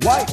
[0.00, 0.28] YONNIRI.com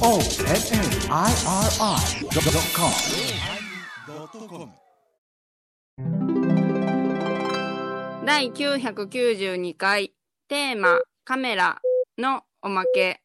[8.26, 10.14] 第992回
[10.48, 11.82] テーマカメラ
[12.20, 13.22] のおまけ。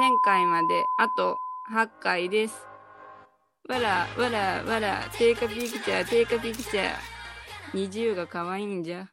[0.00, 1.36] 1000回まであと
[1.72, 2.54] 8回です。
[3.68, 5.10] わらわらわら。
[5.18, 6.92] 低下ピクチャー低下ピクチャー。
[7.72, 9.08] 二重が可愛いんじゃ。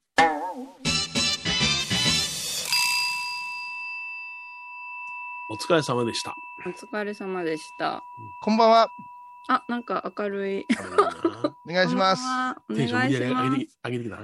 [5.62, 6.34] 疲れ様でした。
[6.66, 8.02] お疲れ様でした
[8.42, 8.88] こんばんは。
[9.48, 10.66] あなんか明るい
[11.68, 12.24] お願いします。
[12.70, 14.16] おテンション願いし無理やり上ますげて上げてきた？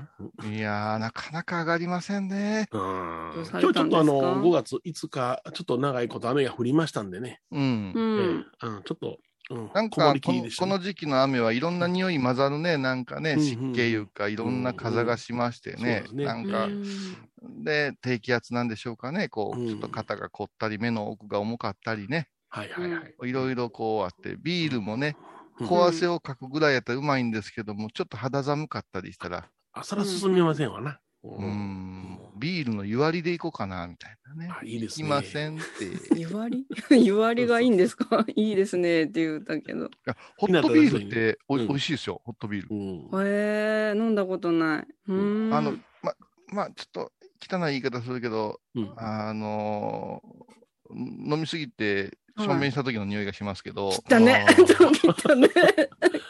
[0.47, 2.67] ないやー、なかなか上がりませんね。
[2.71, 4.05] うんどうさ今日ちょっれたんですか？
[4.05, 7.41] とあの、5月5日、ちょっと長いこと雨が降りましたんでね。
[7.51, 7.99] うんう。
[7.99, 9.17] ん、ええうんちょっと、
[9.49, 12.77] うん、なんかこの、りきりでした、この時期の雨はいろんな匂い混ざるね。
[12.77, 15.77] なんかね、うんうん湿気いうか、いろんな風がしましてね。
[15.77, 19.29] そうですねなんかう、んで、低気圧なんでしょうかね。
[19.29, 22.27] こう、うんちょっと肩が凝ったり、目の奥が重かったりね。
[22.49, 23.29] はいはいはい。
[23.29, 25.15] いろいろこうあって、ビールもね、
[25.59, 30.99] うん小汗をかくぐらいやったらうまいんですけども、ちょっと肌寒かったりしたら、あ、そら進みませんわな。
[31.35, 34.49] うん、ビールの湯割りでいこうかな、みたいなね。
[34.51, 36.19] あいいですねきませんって。
[36.19, 37.05] 湯割り？
[37.05, 38.25] 湯割りがいいんですか？
[38.35, 39.89] いいですねって言ったけど。
[40.37, 42.67] ホットビールっておい、うん美味しいですよ、ホットビール。
[42.75, 43.25] うん。
[43.27, 44.87] へえ飲んだことない。
[45.07, 45.53] うーん。
[45.53, 46.13] あの、ま、
[46.53, 47.11] まあ、ちょっと
[47.41, 50.47] 汚い言い方するけど、うんあのー
[50.89, 52.03] 飲みすぎて、
[52.35, 54.45] はい証明した時の匂いがしますけど、汚ね
[55.27, 55.49] 汚ね。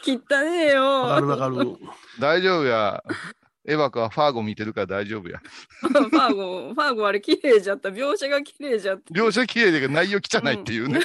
[0.06, 0.82] 汚ねえよ。
[0.82, 1.76] わかるわかる。
[2.18, 3.04] 大丈夫や。
[3.68, 5.40] エバカはファーゴ見てるから大丈夫や。
[5.80, 7.90] ファーゴ、ファーゴあれ綺麗じゃった。
[7.90, 9.04] 描写が綺麗じゃった。
[9.10, 11.00] 両者綺麗だけど内容汚いっていうね。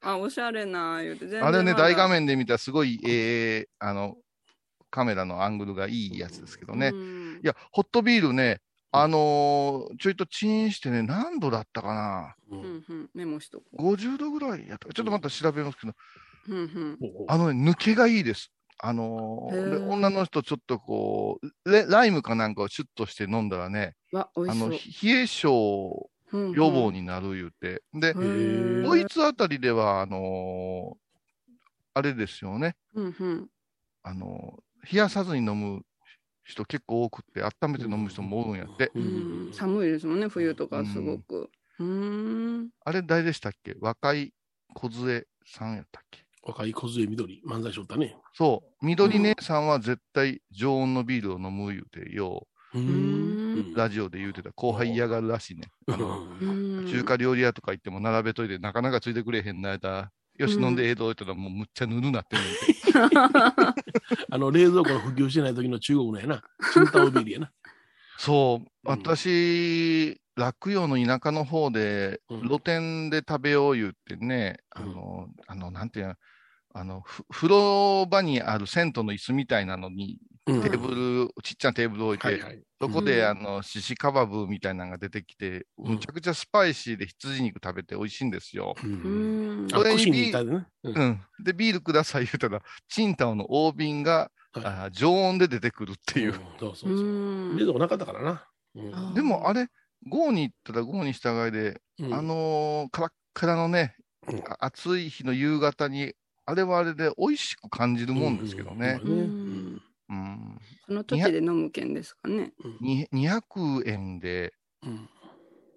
[0.00, 1.38] あ、おしゃれな、言うて。
[1.38, 4.16] あれね、大画面で見たらすごい、えー、あの、
[4.90, 6.88] カメラのアングルがいいやつですけどね。
[6.88, 8.60] うんいや、ホットビールね、
[8.90, 12.34] あのーちょいとチンしてね、何度だったかな。
[12.50, 14.94] ううんんうん、メモしとこ50度ぐらいやったか。
[14.94, 15.92] ちょっとまた調べますけど、
[16.48, 16.54] う。
[16.54, 16.98] うんうん。
[17.28, 18.50] あのね、抜けがいいです。
[18.82, 24.70] あのー女の人ちょっとこうレ、ライムかなんかをシュッとして飲んだらね、あの。
[24.70, 27.82] 冷え性うんうん予防になる言うて。
[27.92, 30.96] でへ、ードイツあたりでは、あのー
[31.92, 33.48] あれですよね、うんうん。
[34.04, 35.82] あのー冷やさずに飲む
[36.44, 38.92] 人結構多くて、温めて飲む人もおるんやって。
[38.94, 39.00] う
[39.50, 41.50] ん、寒いですもんね、冬とかすごく。
[41.80, 42.70] うーん。
[42.84, 43.76] あれ誰でしたっけ？
[43.80, 44.32] 若い
[44.74, 46.24] 梢さんやったっけ？
[46.42, 48.16] 若い小杖緑、漫才しとったね。
[48.32, 55.68] そう、緑姉さんは絶対常温のビールを飲む言うて、よううんう、ラジオで言うてた、後輩嫌がるらしいね。
[55.88, 63.16] 中華料理屋とか行っても並べといて、なかなかついてくれへんなやったら、よし、うん飲んでええど言ったら、もうむっちゃぬるなってんねんて。
[64.30, 66.42] あの、冷蔵庫の普及してない時の中国のやな。
[66.72, 67.52] チンタオビールやな。
[68.18, 76.14] そう、うん私、落葉の田舎の方で、うん露店で食べよう言ってね、あの、あの、なんていうの、
[76.72, 82.62] あの、ふ風呂場にある銭湯の椅子みたいなのに、うんテーブル、ちっちゃなテーブル置いて、はいはい。
[82.80, 88.74] そこで、うんあの、シシカバブみたいなのが出てきて、うんむちゃくちゃスパイシーで羊肉食べて美味しいんですよ。
[88.82, 88.86] う。
[88.86, 88.90] う
[89.64, 90.32] んそれに。
[90.32, 91.20] うんうん。
[91.44, 96.32] で、ビールください言うたら、チンタオの大瓶が、はいあー常温で出てくるっていう。
[96.32, 97.52] んそうそううそう。
[97.54, 98.44] ん冷蔵庫なかったからな。
[98.74, 99.68] うんあでも、あれ、
[100.08, 103.94] ゴーに行ったらゴーに従いで、うんあのーカラッカラのね、
[104.58, 106.14] 暑い日の夕方に、
[106.50, 109.00] あれはあれで美味しく感じるもんですけどね。
[109.04, 110.58] うんうんうん。
[110.86, 112.52] その土地で飲む券ですかね。
[112.80, 113.42] に200
[113.86, 114.52] 円で
[114.84, 115.08] うん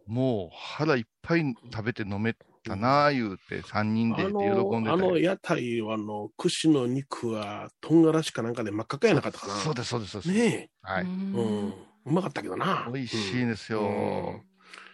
[0.06, 4.42] もう腹いっぱい食べて飲めたなあ言うて、3人であって喜
[4.80, 9.54] んでたりの屋台は、あの、串の肉は、とんがらしかなんかで真っ赤っかやなかったかな。
[9.54, 10.34] そうです、そうです、そうです。
[10.34, 11.06] ねはい。
[11.06, 11.08] え。
[11.08, 11.70] ううん。
[12.06, 12.90] うまかったけどな。
[12.94, 13.80] 美味しいんですよ。
[13.80, 14.53] うん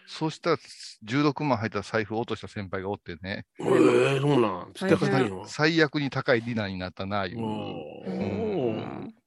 [0.09, 0.57] そうしたら、
[1.05, 4.73] 16万入った財布落とした先輩がおってね、ええ、そうなん。
[5.45, 7.39] 最悪に高いディナーになったなあいう。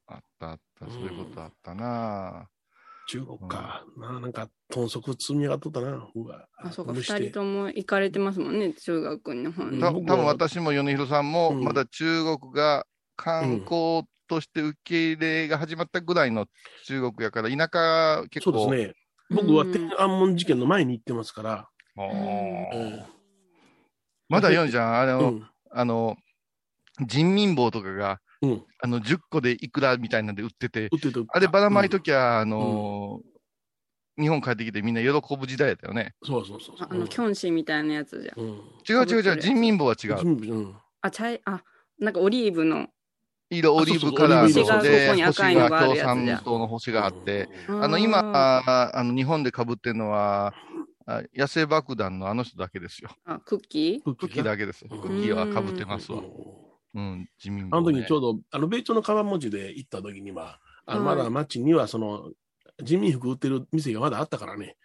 [0.08, 2.48] あったあった、そういうことあったな
[3.08, 3.84] 中国か。
[3.96, 6.08] ななんか、豚足積み上がっとったな。
[6.14, 6.48] うわ。
[6.58, 9.80] あ、そうか、二人とも行かれてますもんね、中学の方に。
[9.80, 12.86] た僕多分私も米広さんも、うんまだ中国が
[13.16, 16.46] 観光として受け入れが始まったぐらいの
[16.86, 18.64] 中国やから、田舎結構。
[18.64, 18.94] そうですね。
[19.34, 21.68] 僕は天安門事件の前に行ってますから。
[24.28, 26.16] まだ読んじゃん、あの、うんあの、
[27.06, 33.32] 人民坊とかが、うんあの、10個でいくらみたいなんで売ってて、売ってたあればらまいときゃ、あのー
[34.20, 36.14] 日本帰ってきてみんな喜ぶ時代やったよね。
[36.22, 36.86] そうそうそうそう。
[36.86, 38.40] ああの、キョンシーみたいなやつじゃん。
[38.40, 38.48] うん。
[38.86, 40.74] 違う違う違う、人民坊は違う。
[41.00, 41.62] あ、茶い、あ、
[41.98, 42.88] なんかオリーブの。
[43.52, 50.54] 色オリーブカラーので、星が共産党の星があって、うんあの、今、ああの、日本で被ってるのは、
[51.06, 53.10] あ野生爆弾のあの人だけですよ。
[53.24, 54.14] あ、クッキー？
[54.14, 54.84] クッキーだけです。
[54.86, 56.22] クうんッキーは被ってますわう。
[56.22, 56.24] ん
[56.94, 57.92] うん、自民あ党、ね。
[57.92, 62.30] の時ちょうど、あの、米朝の川文字で行った時には、あの、はいまだ町には、その、
[62.82, 64.81] 人民服売ってる店がまだあったからね、うん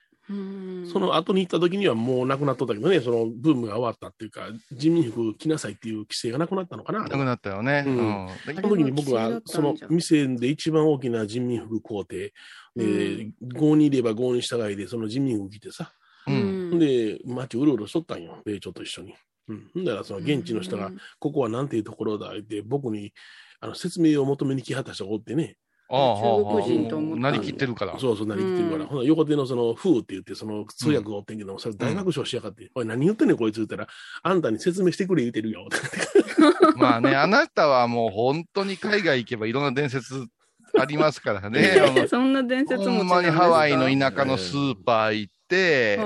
[0.92, 7.04] その後に行った時にはもうなくなっとったけどね、そのブームが終わったっていうか、人民服着なさいっていう規制がなくなったのかな。
[7.04, 7.86] なくなったよね。
[7.88, 8.30] ううんん。
[8.44, 12.34] その時に僕は、その店で一番大きな人民服買うて、
[12.76, 15.94] で、郷にいれば郷に従いで、その人民服着てさ、
[16.28, 16.32] う。
[16.32, 16.80] うんん。
[16.80, 19.16] で、街うろうろしとったんよ、米朝と一緒に。
[19.48, 19.70] うん。
[19.74, 23.14] ほんだら、その現地の人が、ここはなんていうところだって、僕に
[23.60, 25.58] あの説明を求めに来はった人がおってね、
[25.90, 27.98] 中国人と思ったなりきってるから。
[28.00, 28.88] そうそう、なりきってるから、うん。
[28.88, 33.88] ほな横手のその、風って言って、その通訳がおってんけども、それ大学賞しやがって、おい、何言ってんねん、こいつ言ったら、
[34.24, 35.68] あんたに説明してくれ言うてるよ。
[36.78, 40.28] まあね、あなたはもう本当に海外行けばいろんな伝説
[40.80, 42.08] ありますからね。
[42.10, 45.98] そんな伝説もほんまにハワイの田舎のスーパー行って。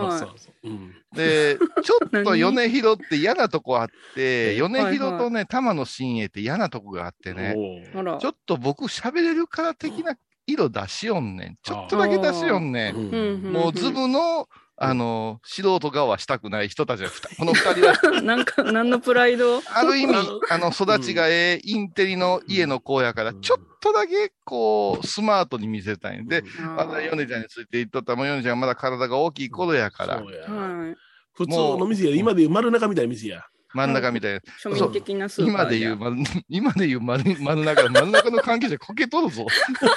[1.13, 7.55] で、 ちょっと何米広って嫌なとこあって、え米広とね、玉野新栄って嫌なとこがあってね。
[7.93, 10.15] ちょっと僕喋れるから的な
[10.47, 11.57] 色出しよんねん。
[11.61, 14.47] ちょっとだけ出しよんねんもうズブの、
[14.83, 19.61] あの、素人側はしたくない人たちがふた、 この二人は、 なんか、何のプライド？
[19.67, 20.15] ある意味
[20.49, 23.41] あの、育ちがええ、インテリの家の子やから、うん。
[23.41, 26.75] ちょっとだけ、こう、スマートに見せたいんで、うん。
[26.75, 30.17] まだヨネちゃんについて言っとったら、もうヨネちゃんがまだ体が大きい頃やから。
[30.17, 30.49] そ、うや。
[30.49, 30.95] はい。
[31.33, 33.43] 普通の店や、今でいう丸中みたいな店や。
[33.73, 34.39] 真ん中みたいな。
[34.63, 36.15] 庶民的なスーパー今で言う丸、
[36.49, 39.45] 今で言う丸、 丸中、丸中の関係者こけとるぞ。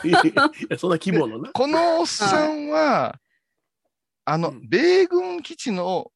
[0.04, 1.50] いやそんな規模のな。
[1.50, 3.18] このおっさんは、
[4.24, 6.10] あのう、ん米軍基地の、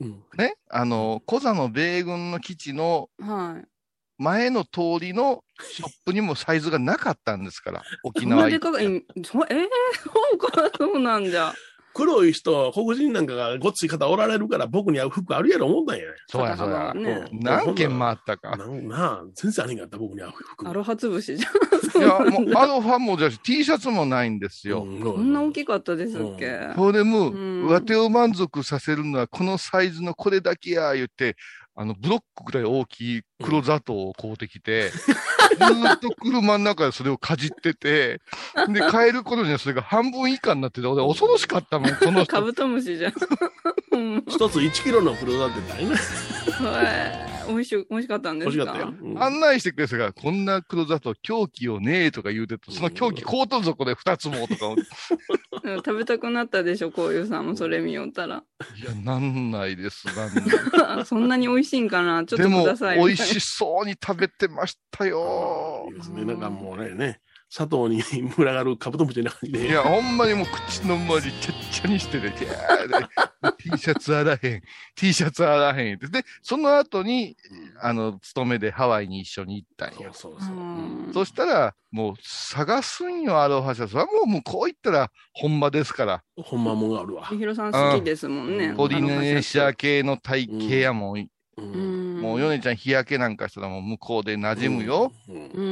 [0.00, 0.22] うん。
[0.36, 3.68] ね、あの、小座の米軍の基地のはい。
[4.16, 9.30] 前の通りのショップにもサイズがなかったんですから、 沖縄行っでえー、そ
[10.34, 11.52] うか、そうなんじゃ。
[11.94, 16.02] 黒い人、黒人なんかがごっつい方おられるから、僕に合う服あるやろ思ったんや。
[16.28, 16.92] そうや、そうや。
[16.92, 18.56] ねうん何件回ったか。
[18.56, 20.68] なんなあ、全然あれんかった、僕に合う服。
[20.68, 21.48] アロハつぶしじゃ
[21.98, 24.82] いや、もう、アロハもじゃし、T シャツもないんですよ。
[24.82, 25.02] うんん。
[25.02, 26.58] こんな大きかったですっけ？
[26.76, 31.36] これもうんう、わてを満足させるのは、このサイズのこれだけや、言って、
[31.76, 34.90] あの、ブロックぐらい大きい黒砂糖を買うてきて、
[35.48, 38.20] ずっと車の中でそれをかじってて、
[38.68, 42.32] で、帰る頃にはそれが半分以下になってて、俺恐ろしかったもん、この人。
[42.32, 43.14] カブトムシじゃん。
[43.94, 45.96] うん一つ1キロの黒だって大変な。
[45.96, 48.64] へー美味しい、美味しかったんですか？
[48.64, 48.94] かったよ。
[49.02, 58.42] うん案内してくれたから、こんな黒砂糖、狂気をねえとか言うてと、その狂気、コート底で二つもとか、うん食べたくなったでしょ、こういうさんもそれ見よったら。
[58.80, 60.34] いや、なんないです、なん
[60.96, 62.24] ない そんなに美味しいんかな？
[62.24, 65.98] ちょっでもとください。、美味しそうに食べてましたよいい。
[65.98, 66.24] ですね。
[66.24, 67.20] なんかもうね、
[67.54, 68.02] ね砂糖に
[68.36, 69.68] 群がるカブトムシみたいな感じで。
[69.68, 73.08] いや、ほんまにもう口の周りちゃっちゃにしてね、 ーで
[73.58, 74.62] T シャツあらへん、
[74.96, 76.08] T シャツあらへんって。
[76.08, 77.36] で、その後に、
[77.80, 80.12] あの、勤めでハワイに一緒に行ったんそうよ。
[80.12, 80.56] そうそう。
[80.56, 84.06] うんそしたら、もう探すんよ、アロハシャツは。
[84.06, 86.24] もう、もうこう言ったら、ほんまですから。
[86.36, 87.28] ほんまもんがあるわ。
[87.28, 88.66] 千尋さん好きですもんね。
[88.68, 91.18] うんポリネシア系の体型やもん。
[91.20, 92.20] ううんん。
[92.20, 95.12] もう、ヨネちゃん日焼けなんかしたらもう向こうで馴染むよ。。
[95.28, 95.62] うんう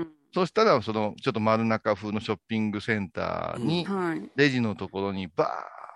[0.00, 0.19] ん。
[0.32, 4.30] そしたら、その、ちょっと丸中風のショッピングセンターに、はい。
[4.36, 5.46] レジのところにバ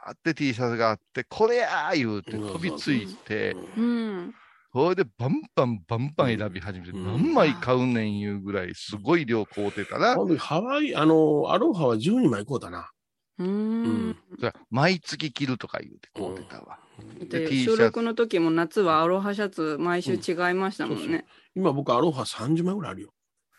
[0.08, 4.34] ーって T シャツがあって、これやー言うてうん飛びついて、うん。
[4.72, 12.91] それでバンバンバンバン選び始めて、うん何枚買うねん言うぐらい、すごい量買うてたら、ハワイ、あの、アロハは12枚買うたな。
[13.38, 14.17] うん。
[14.38, 16.79] それ毎月着るとか言うて買うてたわ。
[17.19, 21.24] でで T シャツ収録の時も夏はアロハシャツ毎週違いましたもんね。
[21.55, 23.14] 今僕アロハ30枚ぐらいあるよ。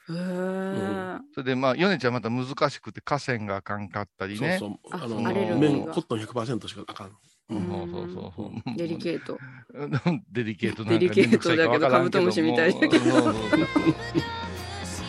[0.10, 1.18] へえ。
[1.34, 4.58] それでまあ、ヨネちゃんまた難しくて河川があかんかったりね。
[4.60, 4.80] そうそう。
[4.92, 7.12] ああの、アレルギー綿、がコットン100%しかあかん。
[7.48, 8.76] そうそうそうそう。
[8.76, 9.38] デリケート。
[10.32, 12.96] デリケートなんかデリケートだけどカブトムシみたいだけど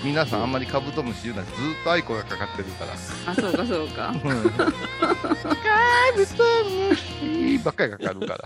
[0.05, 2.93] 皆さんあんまりカブトムシ言うならずっとアイコがかかってるから。
[2.93, 4.15] あ、そうかそうか。
[4.21, 4.65] カ
[6.15, 6.45] ブト
[6.91, 8.45] ムシばっかりかかるから。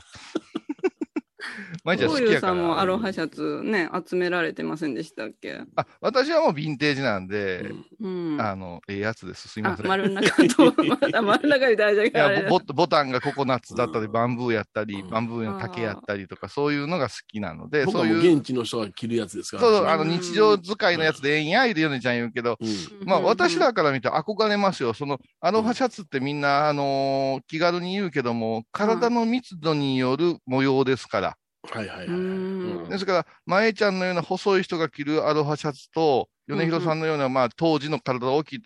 [1.84, 2.52] 毎日はこういう好きやから。
[2.52, 5.60] さんもアロハシャツね、集められてませんでしたっけ？
[5.76, 8.40] あ、私はもうヴィンテージなんで、うん。
[8.40, 9.48] あ、あの、ええやつです。
[9.48, 9.86] すいません。
[9.86, 10.74] 丸の中と、
[11.16, 19.62] あ丸の中に大丈夫いやあれだボボタンがココナッツだったり、バンブーやったり、うんバンブーの竹やったりとか、そういうのが好きなので、そういう、現地の人が着るやつですから。
[19.62, 23.06] そうそう、あの、うん日常使いのやつでええんや、いでヨネちゃん言うけど、うん。
[23.06, 24.92] まあ、うん私らから見て憧れますよ。
[24.92, 31.36] その、アロハシャツってみんな、あのー気軽に言うけども、体の密度による模様ですから。
[31.68, 32.08] はいはいはい。
[32.08, 38.60] うんうんですから、前ちゃんのような細い人が着るアロハシャツと、米広さんのような、まあ、当時の体が大きい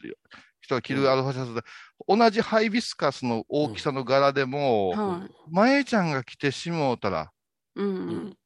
[0.60, 1.62] 人が着るアロハシャツで、
[2.08, 7.32] 同じハイビスカスの大きさの柄でも、はまえちゃんが着てしもうたら、
[7.76, 7.80] い。
[7.80, 7.84] う。
[7.84, 8.36] うんん。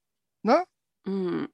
[0.43, 0.65] な、
[1.05, 1.51] うん。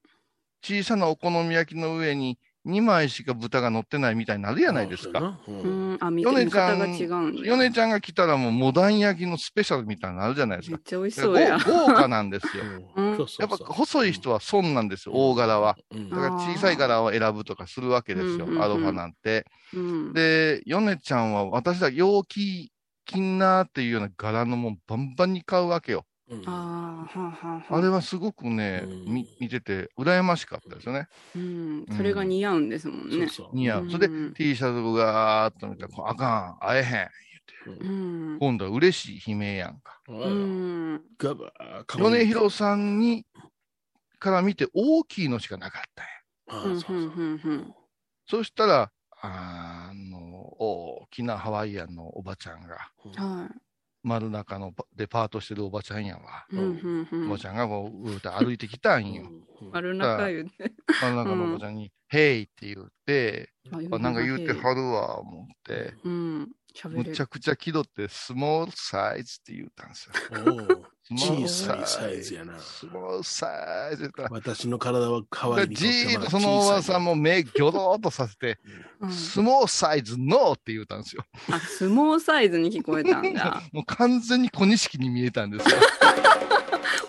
[0.63, 5.39] 小さなお好み焼きの上に2枚しか豚が乗ってないみたいになるやないですか。
[5.45, 5.97] そうんん。
[6.01, 7.47] あ、見見ヨネちゃん方が違うんだ。
[7.47, 10.77] ヨネちゃんが来たらもうモダン焼きのスペシャルみたいになるじゃないですか。
[10.77, 11.59] めっちゃ美味し豪そうや。
[11.59, 12.63] 豪華なんですよ。
[12.95, 13.05] うん
[13.39, 15.77] やっぱ細い人は損なんですよ、大柄は。
[15.91, 19.45] うんだから小さい柄を選ぶとかするわけですよアロハなんて。
[19.73, 20.13] うん。
[20.13, 22.71] で、ヨネちゃんは私だ、陽気、
[23.05, 26.05] 金なーっていうような柄のもんバンバンに買うわけよ。
[26.29, 27.77] うんああ、はあはあはあ。
[27.77, 31.07] あれはすごくね、うんみ見てて羨ましかったですよね。
[31.35, 31.85] うん。
[31.95, 33.27] それが似合うんですもんね。
[33.27, 33.55] そうそう。
[33.55, 33.83] 似合う。
[33.83, 37.09] うんそれで T シャツをガーッと見たら、こうあかん、会えへん。
[37.79, 37.83] う
[38.35, 38.39] ん。
[38.39, 39.99] 今度は嬉しい悲鳴やんか。
[41.97, 43.25] 米広さんに、
[44.19, 46.79] から見て大きいのしかなかったんや。
[48.27, 48.91] そしたら、
[49.21, 52.75] あの、大きなハワイアンのおばちゃんが、
[53.15, 53.49] は
[54.05, 56.45] 丸中のデパートしてるおばちゃんやわ。
[56.51, 59.29] うんうんうんおばちゃんがこう、うーって歩いてきたんよ。
[59.71, 60.71] 丸中言うて。
[61.01, 66.51] 丸中のおばちゃんに、ヘイって言って、ああなんか言うてはるわ、思って、うん。
[66.89, 70.85] むちゃくちゃ気取って、スモールサイズって言ったんですよ。
[71.11, 78.57] 小さいサイズやなスモールサイズ私の体は可愛いでじーっとそのおばさんも目ギョローっとさせて、
[78.99, 81.23] うんスモールサイズノーって言ったんですよ。
[81.51, 83.61] あ、相撲サイズに聞こえたんだ。
[83.71, 85.77] もう完全に小錦に見えたんですよ。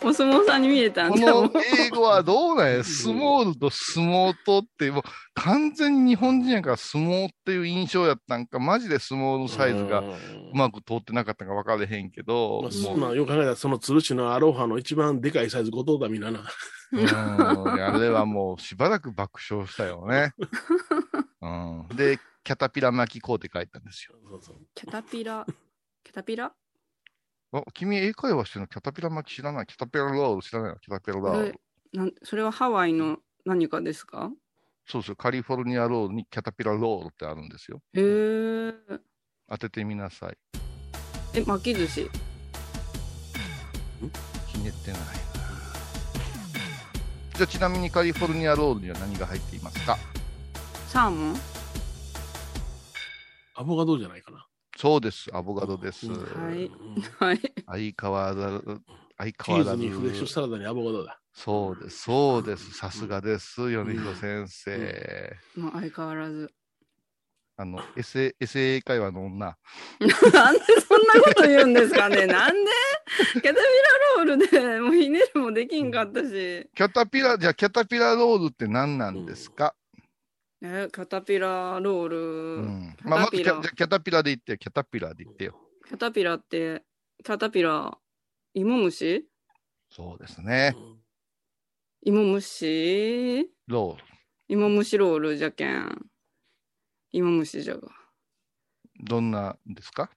[0.03, 1.35] お相撲さんに見えたんこだ。
[1.35, 2.85] もの英語はどうなんや。
[2.85, 5.03] スモールと相撲とって、もう
[5.35, 10.15] 完全に日本人やから相撲っていう印象やったんか、マジで相撲のサイズがう
[10.55, 16.41] まく通ってなかったか分からへんけど、まあよく考えたら、その鶴市のアロハの一番でかいサイズ、後藤だみんなな。
[16.93, 20.33] うん、あれはもうしばらく爆笑したよね。
[21.43, 24.17] うん、で、キャタピラ巻きこうって書いたんですよ。
[24.31, 24.57] そうそう。
[24.75, 25.45] キャタピラ、
[26.05, 26.53] キャタピラ？
[27.53, 28.67] あ君、英会話してるの？
[28.67, 29.67] キャタピラ巻き知らない？
[29.67, 30.79] キャタピラロール知らないの？
[30.79, 31.55] キャタピラロールえ。
[31.97, 34.31] なんそれはハワイの何かですか？
[34.87, 37.81] そうそう、カリフォルニアロールにキャタピラロールってあるんですよ。
[37.95, 38.73] へえ。
[39.49, 40.37] 当ててみなさい。
[41.35, 42.11] え、巻き寿司？
[44.47, 45.07] ひねってないな。
[47.37, 49.97] じゃあちなみにカリフォルニアロールには何が入っていますか？
[50.89, 51.37] サーモン？
[53.55, 54.36] アボカドじゃないかな。
[54.77, 56.07] そうです、アボカドです。
[56.07, 56.17] うん
[57.19, 57.41] はい。
[57.67, 58.81] 相変わらず、
[59.17, 59.79] 相チー変わらず。
[59.79, 61.19] ズにフレッシュサラダにアボカドだ。
[61.33, 62.73] そうです、そうです。
[62.73, 65.37] さすがです、米広先生。
[65.57, 66.51] まあ、相変わらず。
[67.59, 69.57] あの、エセ、エセ英会話の女。
[70.35, 72.71] なんでそんなこと言うんですかねなんで？
[73.33, 73.55] キャタピラ
[74.19, 76.69] ロールでもうひねるもできんかったし。
[76.75, 79.75] キャタピラ、じゃあキャタピラロールって何なんですか、
[80.63, 82.67] え、キャタピラローうル。
[82.67, 82.97] ん。
[82.99, 85.61] キまあ、まずキャキャタピラで言ってよ、キャタピラで言ってよ。
[85.87, 86.83] キャタピラって、
[87.23, 87.97] キャタピラ、
[88.55, 89.27] 芋虫？
[89.91, 90.75] そうですね。
[92.03, 93.51] 芋虫？
[93.67, 94.05] ロール。
[94.49, 96.07] 芋虫ロールじゃけん。
[97.13, 97.89] 芋虫じゃが。
[99.05, 100.11] どんなんですか？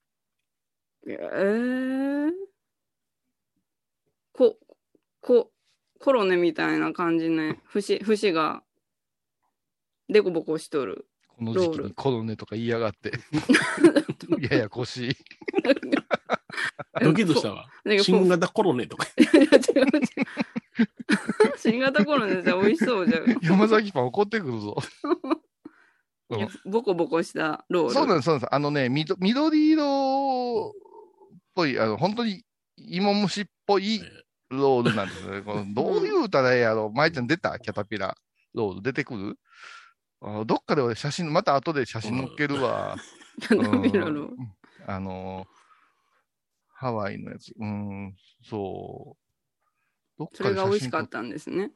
[1.06, 2.30] えー、
[4.32, 4.58] こ、
[5.20, 5.52] こ、
[5.98, 7.60] コロネみたいな感じね。
[7.66, 8.62] 節、節が、
[10.10, 11.06] デコボコしとる。
[11.28, 13.12] この時期ロールにコロネとか言いやがって。
[14.50, 15.16] ややこしい。
[17.02, 17.66] ドキッとしたわ。
[17.84, 19.06] なんか新型コロネとか。
[19.18, 19.58] いや違う違う
[21.56, 23.38] 新型コロナじゃ美味しそうじゃん。
[23.42, 24.76] 山崎パン怒ってくるぞ。
[26.64, 27.94] ボコボコしたロール。
[27.94, 28.54] そうなんです、そうなんです。
[28.54, 32.44] あのね、みど緑色っぽい、あの、本当に
[32.76, 34.00] 芋虫っぽい
[34.50, 35.42] ロールなんですよね。
[35.42, 36.90] このどう言うたらええやろ。
[36.90, 37.58] 舞ちゃん出た？
[37.58, 38.16] キャタピラ
[38.54, 39.38] ロール出てくる？
[40.22, 42.96] あどっかで俺写真、また後で写真載っけるわ。
[43.40, 44.20] キャタピラロール。
[44.20, 44.54] うん
[44.86, 45.46] あの
[46.72, 47.52] ハワイのやつ。
[47.58, 50.18] うん、そう。
[50.18, 51.04] どっそれが美味しかた。
[51.04, 51.70] ったんですね。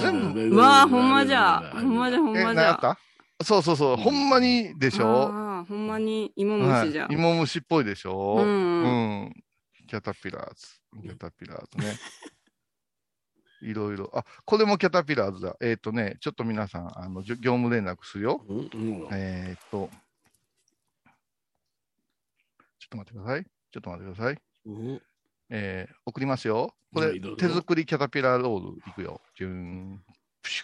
[0.00, 1.70] 全うわあ、ほんまじゃ。
[1.72, 2.98] ほんまじゃ、ほんえ、まじゃ。
[3.40, 5.30] そうそうそう、ほんまにでしょ？
[5.32, 7.06] ああ、ほんまに芋はい虫じゃ。
[7.08, 8.38] 芋虫っぽいでしょ？
[8.38, 9.34] ううんん。
[9.86, 10.66] キャタピラーズ。
[11.00, 11.96] キャタピラーズね。
[13.62, 14.10] いろいろ。
[14.14, 15.56] あ、これもキャタピラーズだ。
[15.60, 18.44] えっ、とね、ちょっと皆さん、あの、じょ業務連絡するよ。
[18.48, 19.88] うんうんえっ、と、
[22.78, 23.44] ちょっと待ってください。
[23.44, 24.38] ちょっと待ってください。
[24.66, 25.02] うん
[25.50, 26.74] えー送りますよ。
[26.94, 29.20] これ手作りキャタピラーロールいくよ。
[29.36, 30.02] じゅん。
[30.42, 30.62] プシ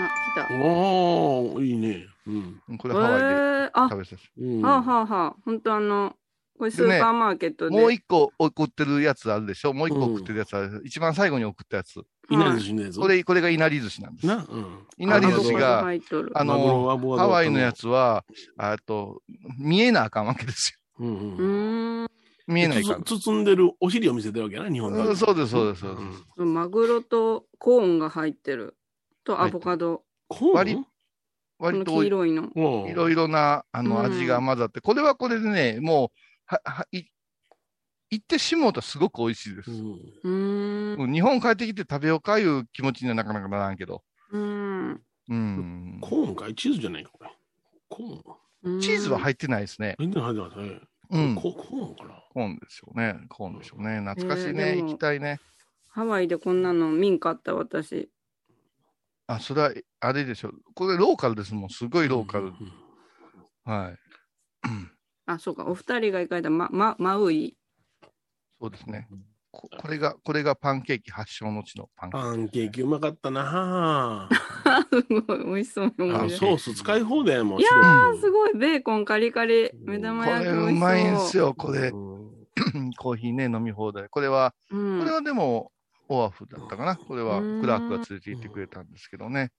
[0.00, 0.54] あ、来た。
[0.64, 2.06] おー、いいね。
[2.26, 2.62] うん。
[2.68, 4.30] ュこえれハワイでー、あ、食べさせて。
[4.38, 5.36] うんはあはあはあ。
[5.44, 6.16] ほんとあの、
[6.58, 7.80] これスーパーマーケットで。
[7.80, 9.72] もう一個送ってるやつあるでしょ？
[9.72, 12.02] もう一個送ってるやつは、一番最後に送ったやつ。
[12.30, 12.98] いなり寿司のやつ？
[12.98, 14.26] これ、これがいなり寿司なんです。
[14.26, 14.86] な、うん。
[14.98, 18.24] いなり寿司が、入っとるあの、ハワイのやつは、
[18.56, 19.22] あと、
[19.58, 21.36] 見えなあかんわけですうんううん。
[21.36, 22.02] ーん。
[22.02, 22.08] よ。
[22.48, 25.14] 見えないか包んでるお尻を見せてるわけやな、日本うんで。
[25.16, 26.00] そうです、そうです、そうで
[26.36, 26.42] す。
[26.44, 28.76] んマグロとコーンが入ってる。
[29.24, 30.02] とアボカド。
[30.28, 30.86] コーン？
[31.58, 32.50] 割と黄色いの。
[32.54, 37.04] うんいろいろな、あの、うん味が混ざって、これはこれでね、もう、は、は、い、
[38.10, 39.70] 行ってしもうとすごく美味しいです。
[39.70, 44.02] うん日本帰ってきて食べようかいう気持ちにはなかなかならんけど。
[44.32, 45.02] うん。
[45.28, 45.98] うん。
[46.00, 47.30] コーンかいチーズじゃないか、これ。
[47.90, 49.94] コーンチーズはっ入ってないですね。
[49.98, 50.80] 入ってない入ってますね。
[51.10, 51.34] うん。
[51.34, 52.24] ココーンかな。
[52.32, 53.20] コーンですよね。
[53.28, 54.00] コーンでしょうね。
[54.00, 54.82] 懐かしいえーね。
[54.82, 55.38] 行きたいね。
[55.88, 58.10] ハワイでこんなの見んかった私。
[59.26, 60.52] あ、それは、あれでしょ。
[60.74, 61.68] これローカルですもん。
[61.68, 62.46] すごいローカル。
[62.46, 62.54] うん
[63.64, 64.07] はい。
[65.28, 65.66] あ、そうか。
[65.66, 67.54] お二人が行かれたま、ま、マウイ。
[68.58, 69.06] そうですね。
[69.50, 72.26] ここれが、これがパンケーキ発祥の地のパンケーキ。
[72.26, 74.28] パンケーキうまかったな
[74.90, 77.60] すごい美味しそうに思い出あソース使い放題やもん。
[77.60, 77.68] いや
[78.18, 78.54] すごい。
[78.54, 79.70] ベーコンカリカリ。
[79.84, 80.76] 目玉これ焼き美味しそう。
[80.76, 81.54] うまいんすよ。
[81.54, 81.94] これう、
[82.78, 84.08] ん コーヒーね、飲み放題。
[84.08, 84.98] これは、うん。
[85.00, 85.72] これはでも、
[86.08, 86.96] オアフだったかな。
[86.96, 89.52] これはうんクラークが連れて行ってくれたんですけどね。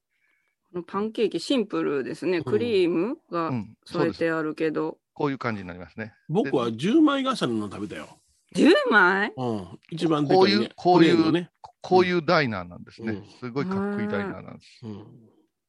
[0.87, 2.43] パンケーキシンプルですね。
[2.43, 3.51] クリームが。
[3.85, 4.97] 添えてあるけど。
[5.19, 6.13] こういう感じになりますね。
[6.29, 8.07] 僕は10枚重ねの食べたよ。
[8.55, 9.33] 10枚？
[9.35, 9.79] うん。
[9.91, 10.69] 一番でかい、こういうね。
[10.77, 11.51] こういうね。
[11.81, 13.25] こういうダイナーなんですねうん。
[13.41, 14.79] すごいかっこいいダイナーなんです。
[14.83, 14.91] うん。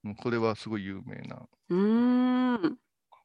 [0.05, 1.43] うんこれはすごい有名な。
[1.69, 2.77] うーん。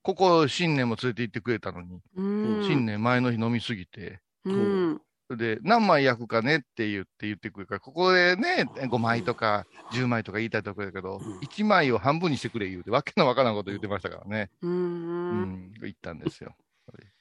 [0.01, 2.67] ここ、新年も連れて行ってくれたのに、うーん。
[2.67, 5.01] 新年前の日飲みすぎて、うん。
[5.29, 14.51] で、何枚焼くかねって言って言ってくるから、ここでね、5枚とか10枚とか言いたいところだけど、うん1枚を半分にしてくれ言うて、わけのわからんこと言ってましたからね。
[14.61, 14.67] う。
[14.67, 16.55] うんん、言ったんですよ。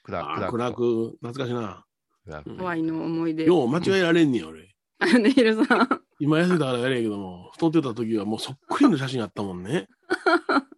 [0.03, 1.85] クラあー、クラークク、懐かしいな。
[2.25, 3.45] クラークハワイの思い出。
[3.45, 4.69] よう間違えられんねん、俺。
[5.01, 6.01] あねひろさん。
[6.19, 9.89] 今痩せたからやれんけども、太ってた時はもうそっくりの写真あったもんね。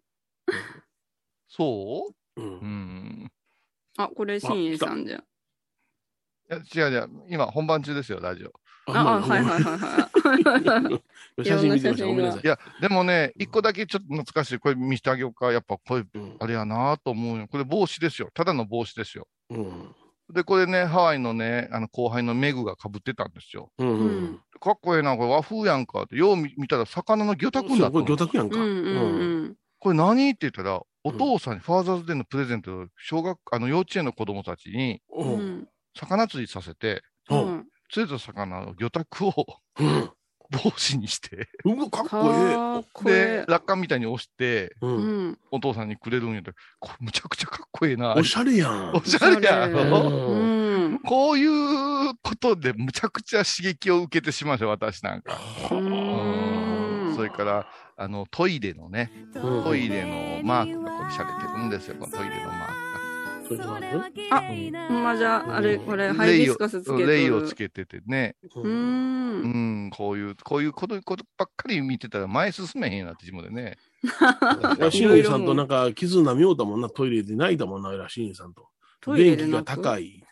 [1.49, 2.41] そう？
[2.41, 2.45] う。
[2.45, 2.59] うん
[3.25, 3.33] ん。
[3.97, 5.21] あ、これ、新栄さんじゃん。
[5.21, 5.23] い
[6.49, 7.11] や違う違う。
[7.29, 8.53] 今、本番中ですよ、ラジオ。
[8.89, 11.01] あ、あはいはいはいは
[11.39, 11.45] い。
[11.45, 12.07] 写真見てました。
[12.07, 12.47] ごめんなさいい。
[12.47, 14.59] や、でもね、一個だけちょっと懐かしい。
[14.59, 15.53] これ見せてあげようか。
[15.53, 17.49] やっぱ、これ、うんあれやなと思うよ。
[17.49, 18.31] これ帽子ですよ。
[18.33, 19.27] ただの帽子ですよ。
[19.51, 19.95] うん。
[20.33, 23.71] で、これね、ハワイのね、あの後輩のメグが被ってたんですよ。
[23.79, 24.41] うんうん。
[24.61, 26.17] かっこええな、これ和風やんかって。
[26.17, 28.57] よう見見たら魚の魚拓になこれ魚拓やんか。
[29.79, 35.25] これ何って言ったら、お父さんにファーザーズデーのプレゼントを小学、あの幼稚園の子供たちにう。
[35.25, 35.69] ん。
[35.97, 39.33] 魚釣りさせて、うんうん釣れた魚の魚拓を
[39.79, 40.11] うん。
[40.51, 43.45] 帽子にして、うわ、かっこかっこでえ、え。
[43.49, 44.77] 落下みたいに押して、ええ。
[44.81, 44.87] う。
[44.87, 45.39] うんん。
[45.51, 48.15] お父さんにくれるんやったら、これむちゃくちゃかっこええな。
[48.15, 48.93] おしゃれやん。
[48.95, 50.09] おしゃれやおしゃれろ。
[50.09, 50.99] うん。
[51.01, 55.37] こういうことでむちゃくちゃ刺激を受けてしまうし、私なんか。
[55.71, 62.86] うんそれから、あの、トイレのね、うんトイレのマークがこれしゃれてるんですよ、このトイレのマー
[63.49, 63.93] それはね
[64.31, 66.11] あまじゃ、あれ、これ。
[66.13, 67.07] ハイビスカスつけてる。
[67.07, 68.37] レイをつけててね。
[68.55, 68.61] う。
[68.61, 73.77] うんん、こういう、こういうことことばっかり見てたら前進めへんなって自分でね。
[74.91, 78.69] シンさんとなんか、絆見ようたもんな、トイレで泣いたもんな、らシンさんと。
[79.01, 80.23] トイレ便器が高い。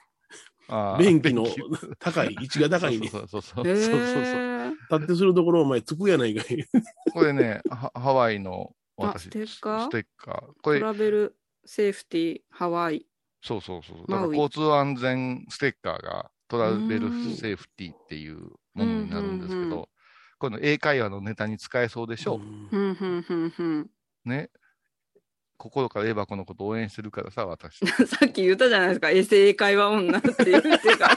[0.98, 1.46] 便器の
[2.00, 3.08] 高い、位置が高いね。
[3.08, 3.72] そうそうそうそう。
[3.72, 4.54] へそうそう
[4.90, 6.66] 立ってするところお前つくやないかい。
[7.12, 9.82] これね、ハハワイのあ私、ステッカー？
[9.84, 10.34] ステッカー。
[10.34, 13.06] こトれ、ラベルセーフティーハワイ。
[13.42, 13.98] そうそうそう。
[14.10, 18.36] だから交通安全ステッカーがトラベルうんセーフティーっていう
[18.74, 19.88] ものになるんですけど、
[20.38, 22.40] この英会話のネタに使えそうでしょ？
[22.72, 23.88] う。
[24.24, 24.50] ね。
[25.56, 27.78] 心からエヴァ子のこと応援してるからさ、私。
[28.06, 29.10] さっき言ったじゃないですか。
[29.10, 31.16] 衛生会話女って言ってから。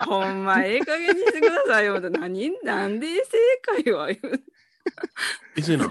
[0.06, 2.00] ほんま、ええ加減にしてくださいよ。
[2.00, 5.84] 何なんで衛生会話言うな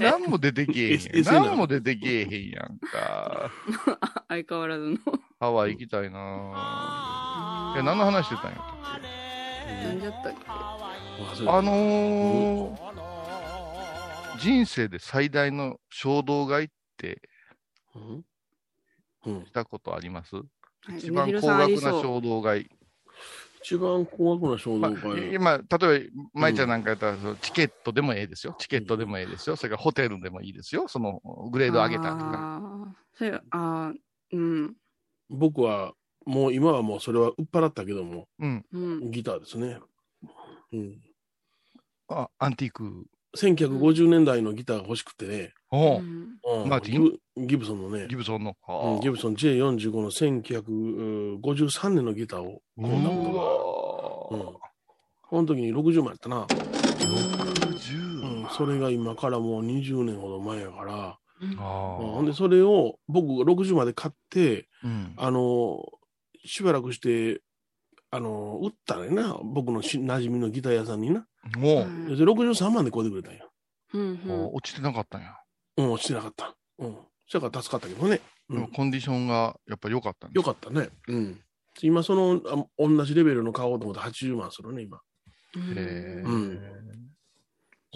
[0.00, 1.24] れ何も出てけえへん。
[1.26, 3.50] 何も出てけえへんやんか。
[4.28, 4.98] 相変わらずの。
[5.40, 7.78] ハワイ行きたいなぁ。
[7.78, 8.58] え、何の話してたんや？
[8.58, 9.00] ったっ
[9.82, 11.48] けなんじゃったっけ？
[11.48, 12.94] あのー
[14.38, 17.22] 人生で最大の衝動買いって
[17.94, 18.24] うん？
[19.26, 20.34] うんしたことあります？
[20.36, 22.70] はい一番高額な衝動買い。
[23.64, 25.34] 一番高額な衝まあ動買い。
[25.34, 28.54] 今、例えば、舞ちゃんなんかやったら、そのチケットでもええですよ。
[28.58, 29.56] チケットでもええですよ。
[29.56, 30.86] それからホテルでもいいですよ。
[30.86, 32.56] そのグレード上げたとか。
[32.56, 34.76] あーそれあーうん。
[35.30, 35.94] 僕は、
[36.26, 38.66] もう今はもうそれは売っ払ったけども、うん。
[38.70, 39.10] うん。
[39.10, 39.78] ギターですね。
[40.72, 41.00] うん。
[42.08, 43.06] あ、アンティーク。
[43.36, 45.54] 1950年代のギターが欲しくてね。
[45.74, 48.54] おううんうんマーティンギブギブソンのねギ、ブソンの。
[48.68, 53.24] うんギブソン J45 の1953年のギターをう買うたこ
[54.30, 54.38] とが。
[54.38, 54.56] わうん。
[55.28, 56.46] この時に60万やったな。
[56.46, 58.48] 60うん。
[58.50, 61.18] それが今からもう20年ほど前やから。
[61.40, 65.14] うんあうんほんで、それを僕が60まで買って、うん。
[65.16, 65.80] あの、
[66.44, 67.40] しばらくして、
[68.10, 69.36] あの、売ったねんな。
[69.42, 71.26] 僕のし馴染みのギター屋さんにな。
[71.56, 73.40] もで、63万で買うてくれたんや。
[73.94, 75.36] うん落ちてなかったんや。
[75.76, 76.54] うん、落ちてなかった。
[76.78, 76.96] うん。
[77.26, 78.20] そやから助かったけどね。
[78.48, 78.68] うん。
[78.68, 80.88] コンディションがやっぱ良かったんですよかったね。
[81.08, 81.40] うん。
[81.82, 85.00] 今、その、あ同じレベルの買おうと思って80万するね、今。
[85.56, 86.60] うんへーうん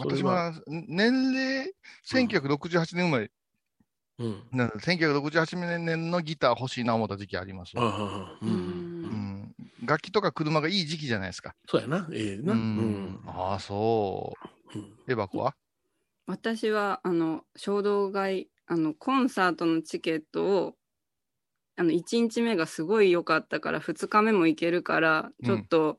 [0.01, 1.73] 私は年齢、
[2.07, 3.33] 1968年生まれ、
[4.21, 4.43] うん。
[4.53, 7.83] なんで1968年のギター欲しいな思った時期ありますわ。
[7.85, 8.47] ああ、う。
[8.47, 8.61] うんうん
[9.43, 11.55] ん、楽器とか車がいい時期じゃないですか。
[11.69, 12.09] そうやな。
[12.13, 12.53] ええな。
[12.53, 12.63] ううん
[13.07, 13.21] ん。
[13.27, 14.35] ああ、そ
[14.75, 14.79] う。
[14.79, 15.55] うんエバコは？
[16.29, 20.75] 私はあの衝動買いあのコンサートのチケットを
[21.77, 25.47] あの1日目がすごい良かったから2日目も行けるからうん。
[25.47, 25.99] ちょっと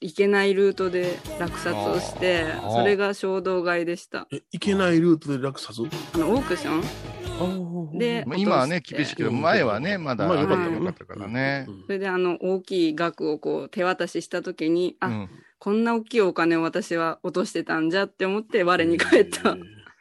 [0.00, 2.72] 行けないルートで落札をして、あー。
[2.72, 4.26] それが衝動買いでした。
[4.32, 5.78] え、いけないルートで落札？
[6.14, 7.98] あのオークション？
[7.98, 9.40] でまあ今はね、厳しいけど、うん。
[9.40, 11.66] 前はね、まだまあよかったからね。
[11.86, 15.30] それであの大きい額をこう手渡しした時にあ、うん
[15.64, 19.52] こんな大きいお金を私は落としてたんじゃって思って我に返った。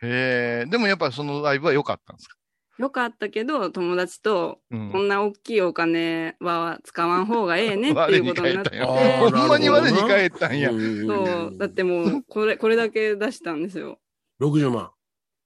[0.01, 2.35] へえ、でもやっぱりそのライブは良かったんですか？
[2.79, 10.69] よかったけど友達とうんこんな大きいお金は使わん方がええねっていうことになって、 ほんまに我に返ったんや。
[10.71, 13.99] そう、だってもう、これ、これだけ出したんですよ。
[14.41, 14.91] 60万。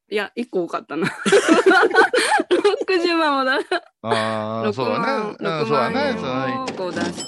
[0.10, 1.08] いや、1個多かったな。
[2.88, 3.60] 60万もだ。
[4.02, 5.36] ああ、6そうだ万、ね。
[5.40, 5.96] うん6そうだね。
[5.96, 7.27] 万円そうだねをこう出し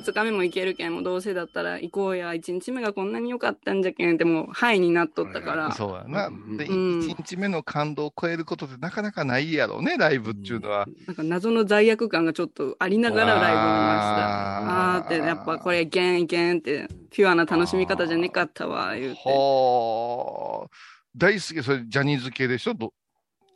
[0.00, 5.72] 2日目も行けるけん、もうどうせだったら行こうや、1日目がこんなに良かったんじゃけんって、もう、はいになっとったから。
[5.72, 6.30] そうやな。
[6.56, 10.86] で、うん1日目の感動を超えることってなかなかないやろうね、ライブっていうのは。
[11.06, 14.58] なんか謎の罪悪感がちょっとありながらライブを見ました。
[14.58, 19.20] あーあーって、やっぱこれいけんいけんって、ピュアな楽しみ方じゃねかったわ、言うて。
[19.24, 20.68] はあ。
[21.16, 22.74] 大好き、それジャニーズ系でしょ？
[22.74, 22.92] ど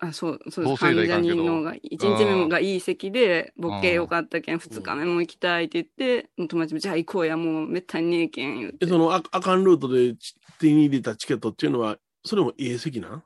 [0.01, 0.87] あ、そう、そう同です。
[0.87, 5.85] 世代いかんけど関ジャニのが、一日目がいい席で、ボケよかったけん、二日目も行きたいって言
[6.19, 8.89] って、友達も、じゃあ行こうや、もうめったにねえけん、言うてえ、。
[8.89, 13.25] そのああかんルートでち手に入れたチケットっていうのは、それも A 席なん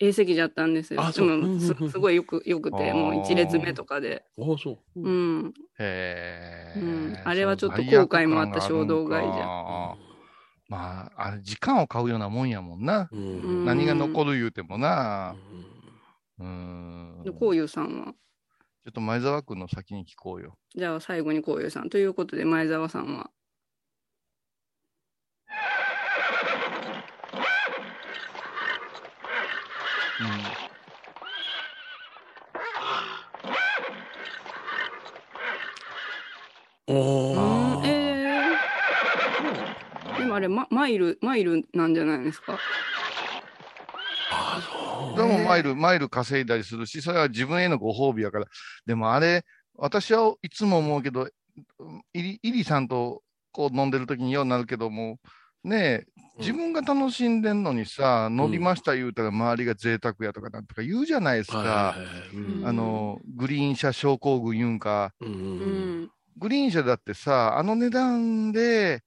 [0.00, 1.00] ？A 席じゃったんですよ。
[1.00, 4.24] であそううんも、すすごいよく、よくて、もう一列目とかで。
[4.38, 5.00] ああ、そう。
[5.00, 5.54] うん。
[5.78, 9.96] へえ、うんあれはちょっと後悔もあった衝動買いじゃ
[10.68, 13.10] まあ、あれ、時間を買うようなもんやもんな。
[13.12, 13.64] ううんん。
[13.64, 15.36] 何が残る言うてもな。
[15.52, 15.73] う
[16.38, 17.22] うん。
[17.24, 18.12] で、こういうさんは
[18.84, 20.58] ちょっと前澤君の先に聞こうよ。
[20.74, 21.88] じゃあ最後にこういうさん。
[21.90, 23.30] ということで、前澤さんは。
[36.86, 40.18] おうん、ーえー。
[40.18, 42.58] でもあれ、ママイル、マイルなんじゃないですか？
[45.16, 48.46] でもマイル、マイル稼いだりするし、それは自分へのご褒美やから。
[48.86, 49.44] でもあれ、
[49.76, 51.28] 私はいつも思うけど、
[52.12, 55.18] イリイリさんとこう飲んでる時にようになるけども、
[55.62, 56.06] ねえ、
[56.38, 61.94] 自分が楽しんでんのにさ、乗りました言うたら周りが贅沢やとかなんとか言うじゃないですか。
[62.64, 65.12] あの、グリーン車症候群言うんか。
[65.20, 66.10] うんうん。
[66.36, 69.02] グリーン車だってさ、あの値段で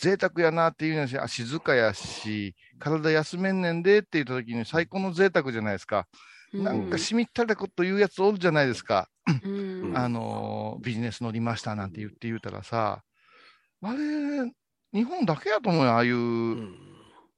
[0.00, 6.06] 贅沢やなっていうのし、あ静かやし、体休めんねんでって言った時に最高の贅沢じゃないですか。
[6.54, 9.08] なんかしみったれこと言うやつおるじゃないですか。
[9.44, 13.02] うん、あのービジネス乗りましたなんて言って言うたらさ、
[13.82, 14.50] あれ、
[14.92, 16.74] 日本だけやと思うよ、ああいう、うん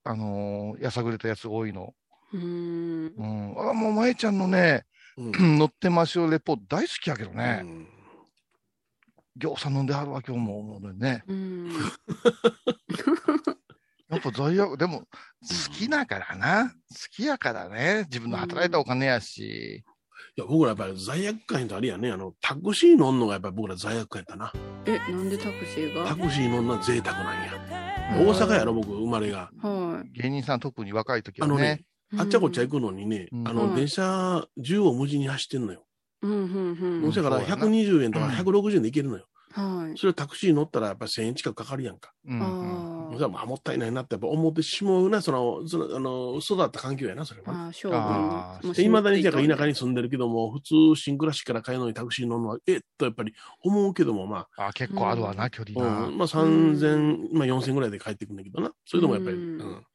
[0.04, 1.94] あのーやさぐれたやつ多いの。
[2.32, 3.22] うんう。
[3.22, 3.54] ん。
[3.58, 4.84] あ、もう、まえちゃんのね、
[5.16, 7.60] うん 乗ってましょうレポート大好きやけどね。
[7.62, 7.88] うん
[9.36, 11.24] ぎょうさん飲んではるわ、今日も思うのにね。
[11.26, 11.68] うん。
[14.10, 15.06] やっぱ罪悪、でも、好
[15.72, 16.70] きだからな。
[16.70, 16.74] 好
[17.10, 18.04] きやからね。
[18.10, 19.84] 自分の働いたお金やし。
[20.36, 24.52] いや、僕らやっぱり罪悪感とあれやね、あの、タクシー乗んのがやっぱり僕ら罪悪感やったな。
[24.84, 26.06] え、なんでタクシーが？
[26.06, 27.54] タクシー乗んのは贅沢なんや。
[27.54, 27.72] うん
[28.12, 29.50] 大阪やろ、僕、生まれが。
[29.62, 32.18] は芸人さん特に若い時はねあのね。、い。
[32.20, 35.86] あっちゃこっちゃ行くのにね、うんあの、はい電車、縦横無尽に走ってんのよ。
[36.22, 37.10] うん、うん、うん。
[37.10, 39.26] だからそうやな120円とか160円で行けるのよ。
[39.52, 39.98] はい。
[39.98, 42.12] それタクシー乗ったらやっぱ1000円近くかかるやんか。
[42.26, 47.50] うんあそれはまあもったいないなってやっぱ思ってしまうな、その、その、あの、育った環境やな、それは。
[47.50, 49.72] ああ、勝負あーで、未だにじゃあ田舎に。
[49.72, 56.06] に住んでるけども、普通、新倉敷から帰るのにタクシー乗るのは、えっと、やっぱり思うけども、まあ、結構あるわな、距離あ、な。
[56.06, 58.72] うん、まあ3000、まあ4000ぐらいで帰ってくるんだけどな。
[58.86, 59.86] それでもやっぱり、うんうん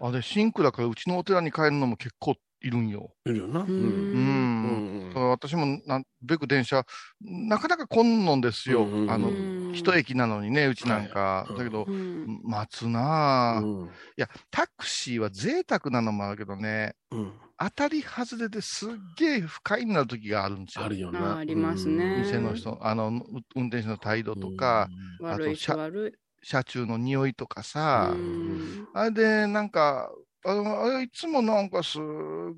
[0.00, 3.12] あれ、シンクだからうちのお寺に帰るのも結構いるんよ。
[3.26, 3.60] いるよな。
[3.60, 3.64] う。
[3.64, 4.93] うんうん。
[5.20, 6.84] 私もなんべく電車、
[7.20, 8.82] なかなか来んのんですよ。
[8.84, 9.64] うんうんあの、うん。
[9.72, 11.46] 一駅なのにね、うちなんか。
[11.48, 12.40] はいだけどう、ん。
[12.48, 14.00] 待つなあ、いうん。
[14.16, 17.32] や、タクシーは贅沢なのもあるけどね、うん。
[17.58, 20.84] 当たり外れですっげえ不快になる時があるんですよ。
[20.84, 21.38] あるよな。
[21.38, 22.14] ありますね。
[22.16, 23.12] 店の人、あの、う
[23.56, 27.64] 運転手の態度とか、うん、悪いしあと車悪車中の匂いとかい。
[27.64, 28.88] さ、うん。
[28.92, 30.10] あれで、なんか、
[30.46, 31.98] あのあれいつもなんかす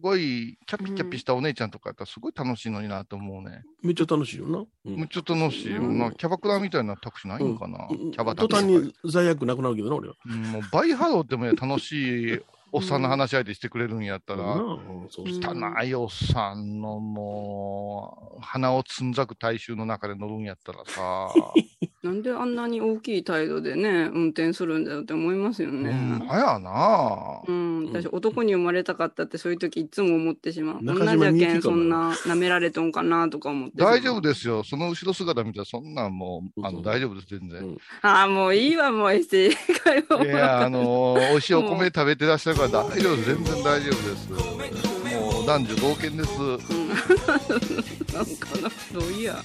[0.01, 3.63] ごい、キャピキャピしたお姉ちゃんとかやったらすごい楽しいのになと思うね。
[3.83, 4.59] めっちゃ楽しいよな。
[4.59, 5.83] うんめっちゃ楽しいよ。
[5.83, 8.85] うんなキャバクラみたいなタクシーないんかな、うんキャバタクシ途端ー。
[8.87, 10.15] に罪悪なくなるけどな、俺は。
[10.27, 11.93] うんもうバイハローってもね楽し
[12.35, 12.41] い
[12.77, 21.31] おっさんの話し相手してくれるんやったら、汚いおっさんのもう、鼻をつんざく大衆の中で乗るんやったらさ、
[22.07, 25.91] なんであんなに大きい態度でね、運転するんだよって思いますようん、ね。
[26.29, 30.79] はやなうん、私、男に生まれたかったって、そういう時いつも思ってしまう。
[30.83, 33.83] 女じゃけん、そんな、舐められとんかなとか思って。
[33.83, 34.63] 大丈夫ですよ。
[34.63, 37.61] その後ろ姿見たらそんなんもう、あの、うん大丈夫です、全然。
[37.63, 39.51] うんああ、もういいわ、もう、正
[39.83, 40.23] 解を。
[40.23, 43.35] いや、あのー美味しいお米食べてらっしゃるから大丈夫です。
[43.35, 44.31] 全然大丈夫です。
[44.31, 46.41] もう男女同権です。
[46.41, 49.37] うんなんかな、そういや。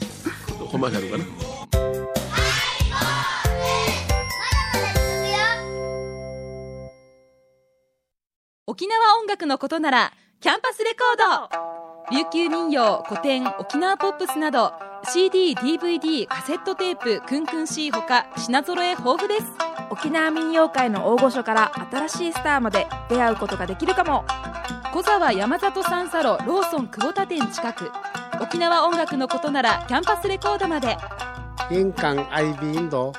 [0.72, 1.26] コマーシャルかな。
[8.68, 11.18] 沖縄音楽のことならキャンパスレコー
[12.10, 14.72] ド琉球民謡古典沖縄ポップスなど
[15.12, 24.24] CD、DVD、カセットテープクンクン C ほか品揃え豊富です沖縄民謡界の大御所から新しいスターまで出会うことができるかも。
[24.94, 27.92] 小沢山里三佐路ローソン久保田店近く。
[28.42, 30.96] 沖縄音楽のことならキャンパスレコードまで。
[31.70, 33.12] 印港 IB 印度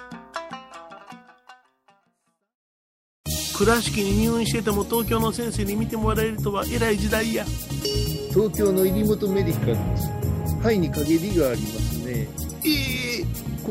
[3.58, 7.44] 倉敷に入院してても東京の先生に見てもらえるとは偉い時代や。
[8.30, 10.08] 東京の入本メディカルです。
[10.60, 12.28] 肺に陰りがありますね。
[12.64, 12.91] ええ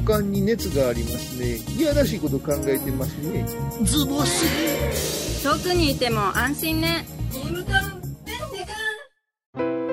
[0.01, 3.45] 股間に熱がありますねいやらしいこと考えてますね
[3.83, 5.43] ズボス。
[5.43, 7.05] 遠くにいても安心ね。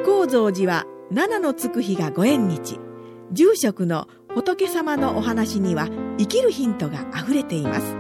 [0.05, 2.79] 高蔵寺は七のつく日がご縁日
[3.33, 7.97] 住職の仏様のお話には生きるヒントがあふれています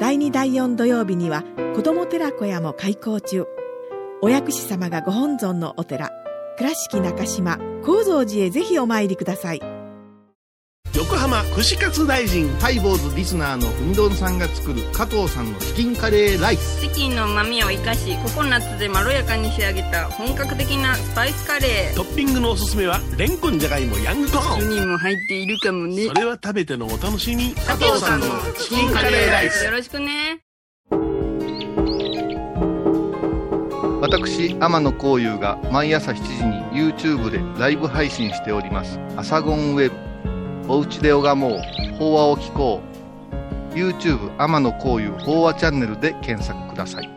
[0.00, 1.42] 第2第4土曜日には
[1.74, 3.46] 子ども寺小屋も開校中
[4.22, 6.10] お薬師様がご本尊のお寺
[6.56, 9.71] 倉敷中島・高蔵寺へぜひお参りください
[10.94, 12.48] 横浜串カツ大臣。
[12.60, 21.96] ハイボーズリスナーのうみどんさんが作る加藤さんのチキンカレーライスチキンの旨味を生かし、ココナッツでまろやかに仕上げた本格的なスパイスカレー。
[21.96, 24.58] トッピングのおすすめは、レンコンじゃがいもヤングコーン。
[24.58, 26.14] 1人も入っているかもねそ。
[26.14, 27.54] れは食べてのお楽しみ。
[27.54, 28.26] 加藤さんの
[28.58, 29.64] チキンカレーライス。
[29.64, 30.40] よろしくね。
[34.02, 38.98] 私、天野幸雄が毎朝7時に YouTube でライブ配信しております。
[39.16, 40.11] アサゴンウェブ。
[40.68, 41.58] おうちで拝もう。
[41.98, 42.80] 法話を聞こ
[43.72, 43.74] う。
[43.74, 47.10] YouTube 天野幸雄法話チャンネルで検索ください。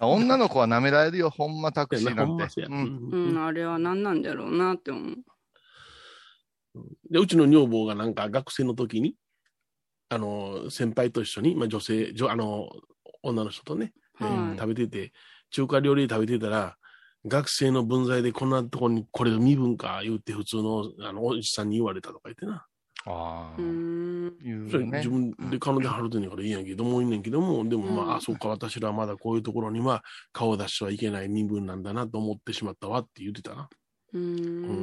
[0.00, 5.16] 女の子は舐められるよ、ほんまタクシーなんてうんうん、あれは何なんだろうなって思う。
[7.10, 9.14] で、うちの女房がなんか学生の時に、
[10.08, 12.70] あの、先輩と一緒に、まあ女性、女あの、
[13.22, 15.12] 女の人とね、はい食べてて、
[15.50, 16.77] 中華料理食べてたら、
[17.26, 22.64] 学生の分際でこんなとこにこれ身分か言って普通のあのおじさんに言われたとか言ってな。
[23.06, 23.60] ああ。
[23.60, 30.02] 自分で彼女はるてんねんからいいんやけどもいいねんけども、でもまあ、うんあ、そっか、私らはまだこういうところには
[30.32, 33.68] 顔を出してはいけない身分なんだなと思ってしまったわって言ってたな。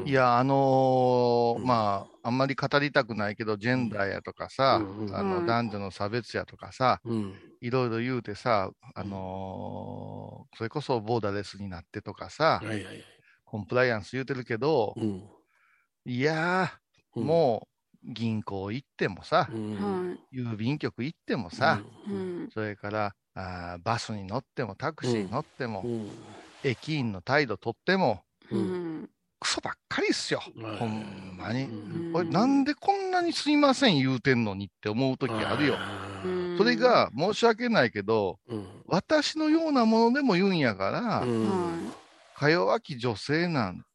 [0.07, 7.33] いや、あのーうんまあ、あんまり語りたくないけど、ジェンダーやとかさ、うんうんあの、はい男女の差別やとかさ、うん。
[7.61, 13.03] いろいろ言うてさ、あのーそれこそボーダレスになってとかさ、はいはいはい。
[13.45, 15.23] コンプライアンス言うてるけど、うん。
[16.05, 17.67] いやー、うんも
[18.03, 19.75] う、銀行行ってもさう、ん、
[20.11, 22.11] は郵便局行ってもさ、い。
[22.11, 22.49] うん。
[22.53, 26.11] それからあーバスに乗っても、タクシーに乗っても、うん。
[26.63, 28.21] 駅員の態度取っても。
[29.39, 31.69] クソばっかりっすよ、はいほんまに。
[32.31, 35.75] なんでこんなにすいません言うてんのにって思う時あるよ。
[36.23, 38.65] うんそれ、が申し訳ないけど、うん。
[38.87, 41.91] 私のようなものでも言うんやから、うんは
[42.35, 43.85] か弱き女性なん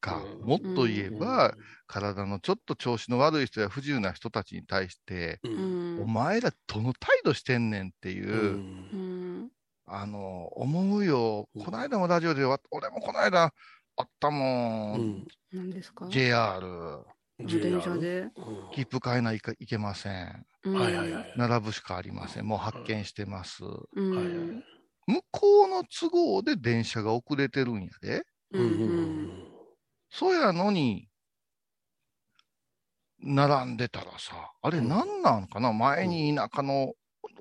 [0.00, 1.54] か、うんもっと言えば、
[1.86, 5.40] 体のちょっと調子の悪い人や不自由な人たちに対して。
[5.44, 8.56] お前らどの態度してんねんっていう、う
[8.96, 9.48] ん。
[9.86, 11.48] あの、思うよ。
[11.64, 13.54] この間もラジオでわ、俺もこの間
[13.98, 15.00] あったもん。
[15.00, 15.26] うん。
[15.52, 17.04] 何ですか？JR。
[17.40, 18.28] 電車で？
[18.74, 20.46] 切符買えないかいけません。
[20.64, 21.32] うんはいはいはい。
[21.36, 22.46] 並ぶしかありません。
[22.46, 23.62] もう発見してます。
[23.64, 24.64] うんはいはい
[25.10, 28.24] 向こうの都合で電車が遅れてるんやで。
[28.52, 29.44] うんうん
[30.10, 31.08] そやのに、
[33.20, 36.94] 並んでたらさ、あれ何なんかな、前に田舎の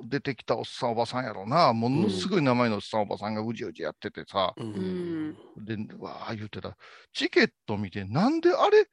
[0.03, 6.77] 出てきたおっさんおばさんやろな、ものすごい名前のおっさんおばさんがうじうじやっててさ、ううんんで、わー言うてた。
[7.13, 8.87] チケット見て、なんであれ、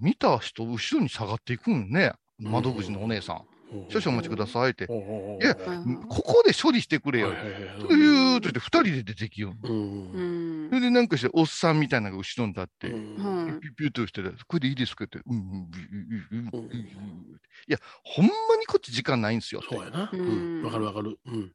[0.00, 3.55] 見た人後ろに下がっていくんね、窓口のお姉さん。
[3.88, 4.84] 少々お待ちくださいって。
[4.84, 4.90] いい
[5.44, 5.54] や
[6.08, 7.32] ここで処理してくれよ。
[7.80, 15.48] というと言って、二人で出てきよそれでなんかして、おっさんみたいなのが後ろに立って、はいピュッピュッとしてたら、これでいいですかって、うん、うん、うん、
[16.30, 16.66] うん、うん、うん。
[16.68, 19.62] いや、ほんまにこっち時間ないんですよ。
[19.68, 20.00] そうやな。
[20.00, 21.18] わかるわかる。
[21.26, 21.52] うん。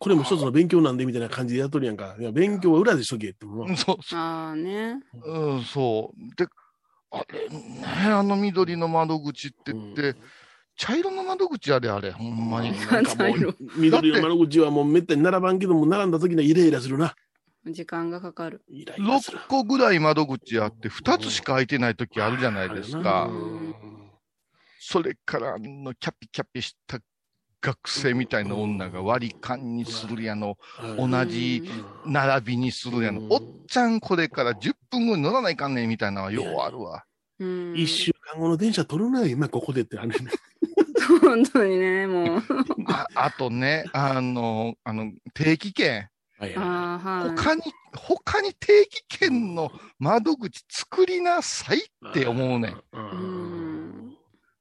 [0.00, 2.16] これも一つの勉強なんでみたいな感じでやっとるやんか。
[2.18, 5.00] いや、勉強は裏でしとけってもうんそう、そああね。
[5.24, 6.36] う、うん、そう。
[6.36, 6.46] で、
[7.10, 10.14] あれ、ね、あの緑の窓口って言って、
[10.76, 12.72] 茶色の窓口やで、あれ、ほんまに。
[13.76, 17.14] 緑の窓口はもうめったに並ばんけども、並んだ時にはイライラするな。
[17.66, 18.62] 時間がかかる。
[18.68, 19.38] イライラする。
[19.38, 23.32] 6個ぐらい窓口あって、2つしか空いてない時あるじゃないですかう。
[23.32, 23.74] ん
[24.80, 26.98] それから、あの、キャピキャピした
[27.60, 30.56] 学生みたいな女が割り勘にするやの、
[30.96, 31.62] 同じ
[32.04, 37.04] 並びにするやの、おっちゃんこれから10分後に乗らないかんねんみたいなのはようあるわ。
[37.40, 40.30] うん一週間後の電車取るなよ、今ここでってあるね。
[41.22, 42.42] 本当にね、もう。
[42.86, 46.08] ああとね、あの、あの、定期券。
[46.38, 47.30] はいはい。
[47.36, 47.62] 他に、
[47.94, 52.72] 他に定期券の窓口作りなさいって思うねん。
[52.72, 53.67] ううんん。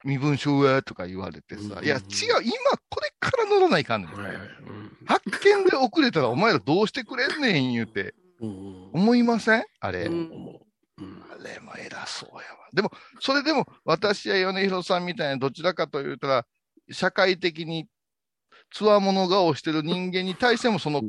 [0.08, 1.62] 身分証はとか言われてさ。
[1.80, 2.02] うんいや、違う、
[2.44, 2.54] 今
[2.90, 4.14] これから乗らないかんねん。
[4.14, 4.38] はいはい
[5.06, 8.14] 発見で遅れたらお前らどうしてくれんねん言うて。
[8.42, 9.66] うん思いません？
[9.80, 10.04] あれ。
[10.04, 10.60] うん
[11.32, 12.68] あれも偉そうやわ。
[12.74, 16.46] でも、それでも私や米広さんみたいなどちらかというたら、
[16.92, 17.86] 社会的に
[18.72, 21.02] つわもの顔してる人間に対してもその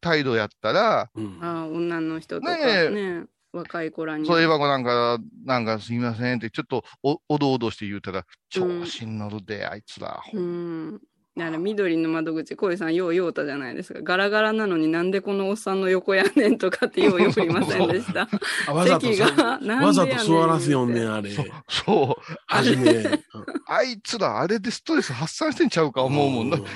[0.00, 4.26] 態度やったら、うんああ、女の人とかねえね、若い子らに。
[4.26, 10.20] そういえばなんか、なんかすみませんって、ちょっとおおどおどして言うたら、調子に乗るで、あいつら。
[10.32, 11.00] うん。
[11.36, 14.00] だから緑の窓口、小井さんようようたじゃないですか。
[14.02, 18.28] ガラガラなのになんでこのおっさんの横やねんとかってようよく言いませんでした。
[18.68, 21.30] あ わざと席が、なんでやねんわざと座らせよんねん、あれ。
[21.68, 22.32] そう。
[22.46, 23.20] はじめ。
[23.66, 26.56] あいつら、あれでストレス発散してんちゃうか思うもんな。
[26.56, 26.66] んグ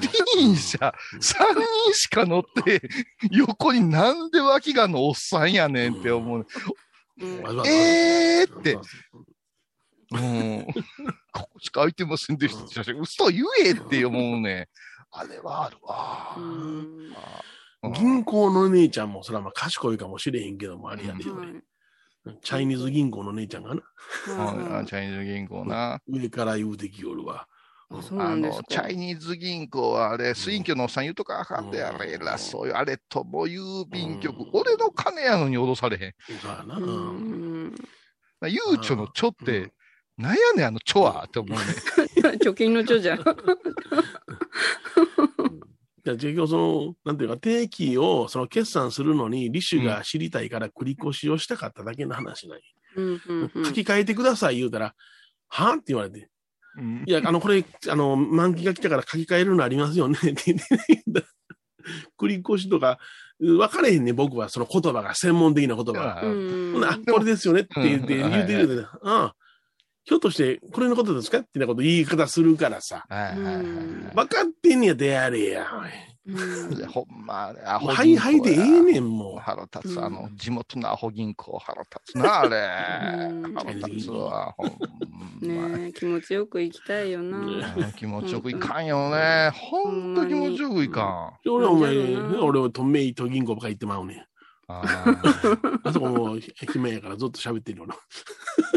[0.00, 0.90] リーン車、3
[1.20, 2.80] 人しか乗って、
[3.30, 6.46] 横になんで脇がのおっさんやねんって思う。
[7.20, 8.78] うんわざとえーって。
[10.12, 10.66] うん。
[11.32, 12.66] ここしか空いてませんでした。
[12.68, 14.68] 写真嘘言えって思うね。
[15.10, 16.34] あれはあるわ。
[16.36, 21.62] うんうん銀行の姉ちゃんも、それはまあ賢いかもしれへんけども、あれやで、はい
[22.42, 23.82] チャイニーズ銀行の姉ちゃんがな、
[24.80, 26.00] うんチャイニーズ銀行な。
[26.08, 27.46] 上から言うてきよるわ。
[27.90, 28.36] あ。
[28.36, 32.76] のチャイニーズ銀行はあれ、スインキョのおっさん言うとかあかんで、あれ、偉そうよ。
[32.76, 34.50] あれとも郵便局うん。
[34.52, 36.14] 俺の金やのに脅されへん。
[36.40, 36.76] そうやな。
[36.76, 37.74] ううんん。
[38.46, 39.72] ゆうちょのちょって、
[40.18, 41.64] なんやねん、あのちょはって思うね。
[42.42, 43.18] 貯金の貯じゃん。
[46.04, 52.62] じゃあ結局その、なんていうか、定期をその決算するのに、利子が知りたいから繰り越しをしたかっただけの話ない。
[52.96, 53.64] うんうんうん。
[53.64, 54.94] 書き換えてください言うたら、
[55.48, 56.28] はって言われて、
[56.78, 57.04] うん。
[57.06, 60.18] いや、あの、これ、あの、満期が来たから書き換えるのありますよね。
[60.18, 60.64] って言って、
[62.18, 62.98] 繰り越しとか、
[63.38, 66.22] 分かれへんね、僕は、その言葉が、専門的な言葉が。
[66.22, 68.30] うんほこれですよねって言って、うん。
[68.30, 69.34] 言うてるで、ああ、
[70.08, 71.38] ひょっとして、これのことですか？
[71.40, 75.66] ってなこと言い方するからさ、はいはいはいはい分かってんねやでやれや。
[76.88, 79.38] ほんま、アホはいはいでええねん、もう。
[79.38, 83.54] 腹立つ、うんあの、地元のアホ銀行腹立つな、あれうん。
[83.54, 84.78] 腹立つわ、ほん
[85.40, 85.68] ま。
[85.68, 87.38] ねえ気持ちよく行きたいよな。
[87.38, 89.50] うん気持ちよくいかんよね。
[89.54, 91.02] ほんと気持ちよくいか
[91.44, 91.50] ん。
[91.50, 91.96] 俺はお前、
[92.40, 94.24] 俺はトメイト銀行ばっか行ってまうねん。
[94.70, 94.82] あ
[95.94, 97.94] そこもう暇やからずっと喋ってるよな。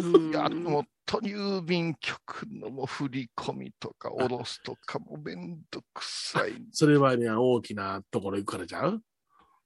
[0.04, 6.54] うんいや、もう、と郵便局のもう振り込みとか、下ろすとかもめんどくさい。
[6.72, 9.02] それはね、大きなところ行くからちゃう？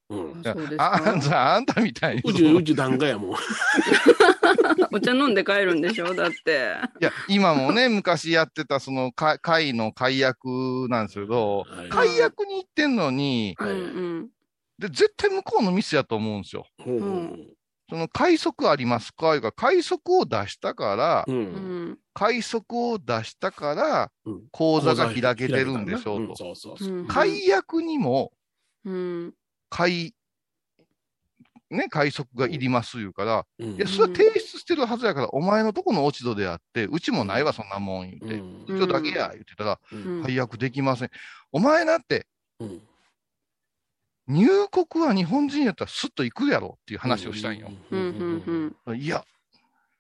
[0.09, 0.41] うん。
[0.45, 1.29] あそうですああんか。
[1.29, 2.21] た、あんたみたいに。
[2.25, 3.35] うち、うち檀家やもん。
[4.91, 6.13] お茶飲んで帰るんでしょ？
[6.13, 6.75] だって。
[7.01, 13.83] いや、今もね、昔やってた、その、か会の解約なんですけど、はい解約に行ってんのに、うんはいう
[14.23, 14.29] ん。
[14.77, 16.67] で、絶対向こうのミスやと思うんですよ。
[17.89, 19.35] その、快速ありますか？
[19.35, 21.31] いうか、快速を出したから、う。
[21.31, 21.41] うん
[21.91, 21.99] ん。
[22.13, 26.35] 快速を出したからうん、口座が開けてるんでしょううんと。
[26.37, 27.01] そうそうそうう。
[27.03, 28.31] ん解約にも、
[28.85, 29.33] うん。
[29.69, 30.13] 解、
[31.69, 38.73] ね、快速がいります言うから、うんいや、それは提出してるはずやから、お前のとこの落ち度であって、うちもないわ、そんなもん言うて。
[38.73, 41.09] うちだけや、言ってたら、うん解約できません。
[41.51, 42.27] お前だって、
[42.59, 42.81] うん
[44.27, 47.69] 入国は日本人やったらスッと行くやろっていう話をしたんよ。
[47.91, 49.23] うんうんうんいや、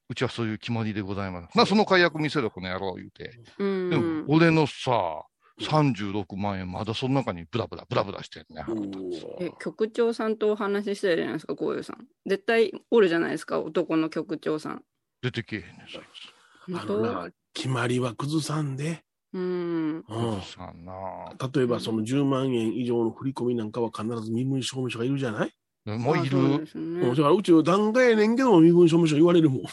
[0.09, 1.57] うちはそういう決まりでございます。
[1.57, 3.31] な、その解約見せろ、この野郎、言うて。
[3.59, 5.23] うんでも、俺のさ、
[5.61, 8.61] 36万円、まだその中にブラブラ、ブラブラしてんね。
[8.61, 12.05] 腹立つわえ、局長さんとお話ししてるじゃないですか、こういうさん。
[12.25, 14.83] 絶対おるじゃないですか、男の局長さん。
[15.21, 16.81] 出てけえへんねん、そいつ。
[16.81, 19.03] あのな、決まりは崩さんで、
[19.35, 19.97] うん。
[19.97, 20.03] うん。
[21.53, 25.53] 例えばその10万円以上の振り込みなんかは必ず身分証明書がいるじゃない、
[25.85, 26.37] もういる？
[26.37, 26.41] う
[27.07, 27.09] ん。
[27.09, 29.63] だからうちは段階やねんけども身分証明書言われるもん。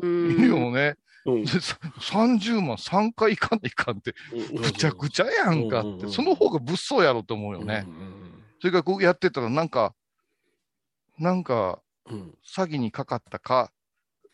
[0.00, 0.30] うん。
[0.30, 0.96] いるよね。
[1.24, 1.44] うん。
[1.44, 4.14] でさ30万3回いかんといかんって、
[4.60, 7.86] ぐちゃぐちゃやんかって、その方が物騒やろと思うよね。
[8.60, 9.94] それからこうやってたら、なんか、
[11.18, 11.80] なんか、
[12.44, 13.72] 詐欺にかかったか、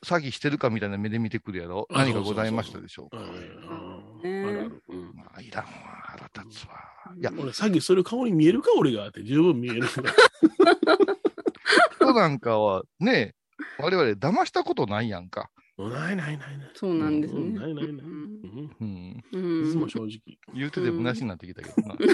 [0.04, 1.86] 詐欺してるかみたいな目で見てくるやろ？
[1.92, 3.18] あ何かございましたでしょうか。
[4.88, 5.70] うんまあ、いらんわ、
[6.04, 6.74] 腹立つわ。
[7.16, 9.82] いや、俺、詐欺する顔に見えるか、俺がって十分見える。
[12.08, 13.34] 人なんかはね、
[13.78, 15.50] 我々騙したことないやんか。
[15.76, 16.70] ないないないない。
[16.74, 17.40] そうなんですね。
[17.40, 17.94] うんないないない。
[17.94, 19.24] うんうんうん。
[19.32, 20.08] うんいつも正直。
[20.54, 21.94] 言うてて虚しになってきたけどな。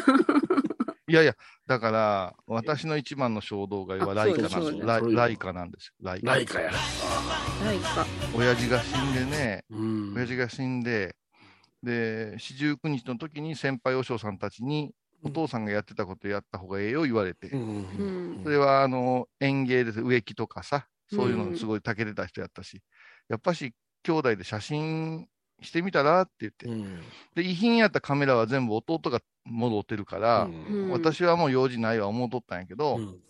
[1.06, 1.36] いやいや、
[1.66, 5.92] だから、私の一番の衝動買いはあライカなんですライカなんです。
[6.00, 6.26] ライカ。
[6.32, 6.70] ライカや。
[7.64, 8.06] ライカ。
[8.34, 11.14] 親父が死んでね、うん親父が死んで、
[11.84, 17.50] で、四十九日の時に先輩和尚さんたちに、お父さんがやってたことやった方がええよ言われて、
[18.42, 22.82] それはあの園芸です、植木とかさ、そういうのにすごい長けてた人やったし、
[23.28, 23.72] やっぱし
[24.02, 25.26] 兄弟で写真
[25.62, 27.00] してみたらって言って、うん。
[27.34, 30.90] で、遺品やったカメラは全部弟が戻ってるから、うん。
[30.90, 33.20] 私はもう用事ないわ思うとったんやけど、うん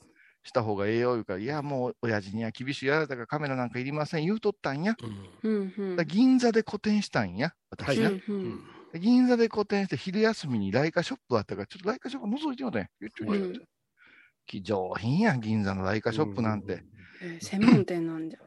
[0.45, 4.95] した方がええよ言うから、いや、もう親父には厳しいやられたからカメラなんかいりません言うとったんや。
[5.43, 8.11] うん銀座で個展したんや、私な。
[8.11, 8.61] はいうん
[8.93, 12.91] で銀座で個展して昼休みにライカショップあったから、ちょっとライカショップ覗いてよね。
[13.01, 13.61] 言ってうん
[14.63, 16.85] 上品や、銀座のライカショップなんて。
[17.23, 18.41] えー専門店なんじゃ。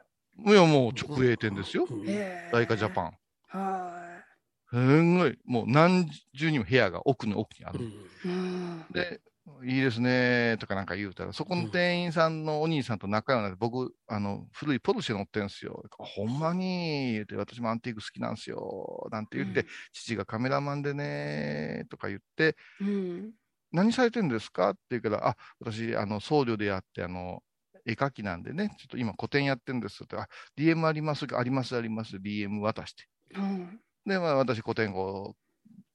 [0.52, 1.88] いや、もう直営店ですよ。
[1.89, 3.18] うんへーライカジャパン。
[3.48, 4.24] は
[4.70, 7.80] すんごい、もう何重にも部屋が奥に奥にある。
[7.80, 7.93] うんい。
[8.26, 9.20] うんで、
[9.64, 15.84] いいですねとかなんか言うたら、そこの店員さんのお兄さんと仲良くなって、僕、あの、古いポルシェ乗ってんすよ。
[15.98, 19.08] ほんまに、言うて、私もアンティーク好きなんすよ。
[19.12, 23.34] なんて言って、父がカメラマンでねとか言って、うん。
[23.72, 24.72] 何されてんですか？
[24.72, 27.41] って言うから、あ、私、あの、僧侶であって、あの、
[27.86, 30.28] 絵描きなんでね、ちょっと今個展やってんですって、あ、
[30.58, 31.39] DM ありますか？
[31.39, 33.06] あります、あります、DM 渡して。
[33.36, 35.36] うんで、まあ、私、個展を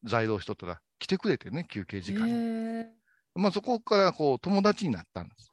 [0.04, 2.32] 在労しとったら、来てくれてね、休憩時間に。
[2.32, 3.01] へ
[3.34, 5.52] まあ、そこから、こう、友達になったんです。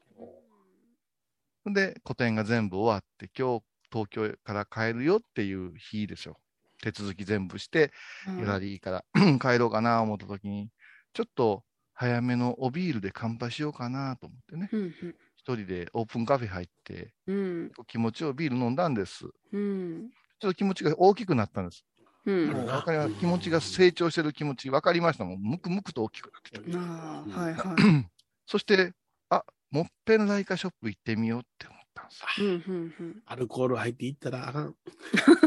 [1.65, 6.37] で、個展が全部終わって、今日、東京から帰るよっていう日ですよ。
[6.81, 9.05] 手続き全部して、ーゆらりいいから、
[9.39, 10.69] 帰ろうかな思った時に、
[11.13, 11.63] ちょっと
[11.93, 14.93] 早めのおビールで乾杯しようかなと思ってね、うん
[15.35, 19.19] 一人でオープンカフェ入って、うん気持ちをビール飲んだんです。
[19.19, 20.09] ちょうんっ
[20.39, 21.85] と気持ちが大きくなったんです。
[22.29, 25.41] うんもうわかります気持ちが成長してる気持ち、分かりましたもん。
[25.41, 26.79] むくむくと大きくなってきた。
[26.79, 28.09] ああはいはい。
[28.45, 28.93] そして、
[29.29, 32.23] あ、もっぺんライカショップ行ってみようって思ったんです。
[32.41, 34.75] うんうんうんアルコール入っていったらあかん。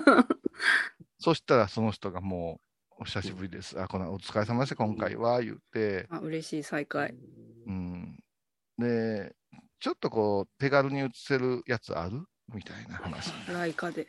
[1.19, 2.61] そしたらその人がも
[2.99, 3.81] う、お久しぶりです。
[3.81, 7.15] あ、このお疲れ様でした、今回は、言って、あ嬉しい再会。
[7.67, 8.19] うん。
[8.79, 9.35] で、
[9.81, 12.25] ちょっとこう、手軽に写せるやつある？
[12.53, 13.33] みたいな話。
[13.53, 14.09] ライカで。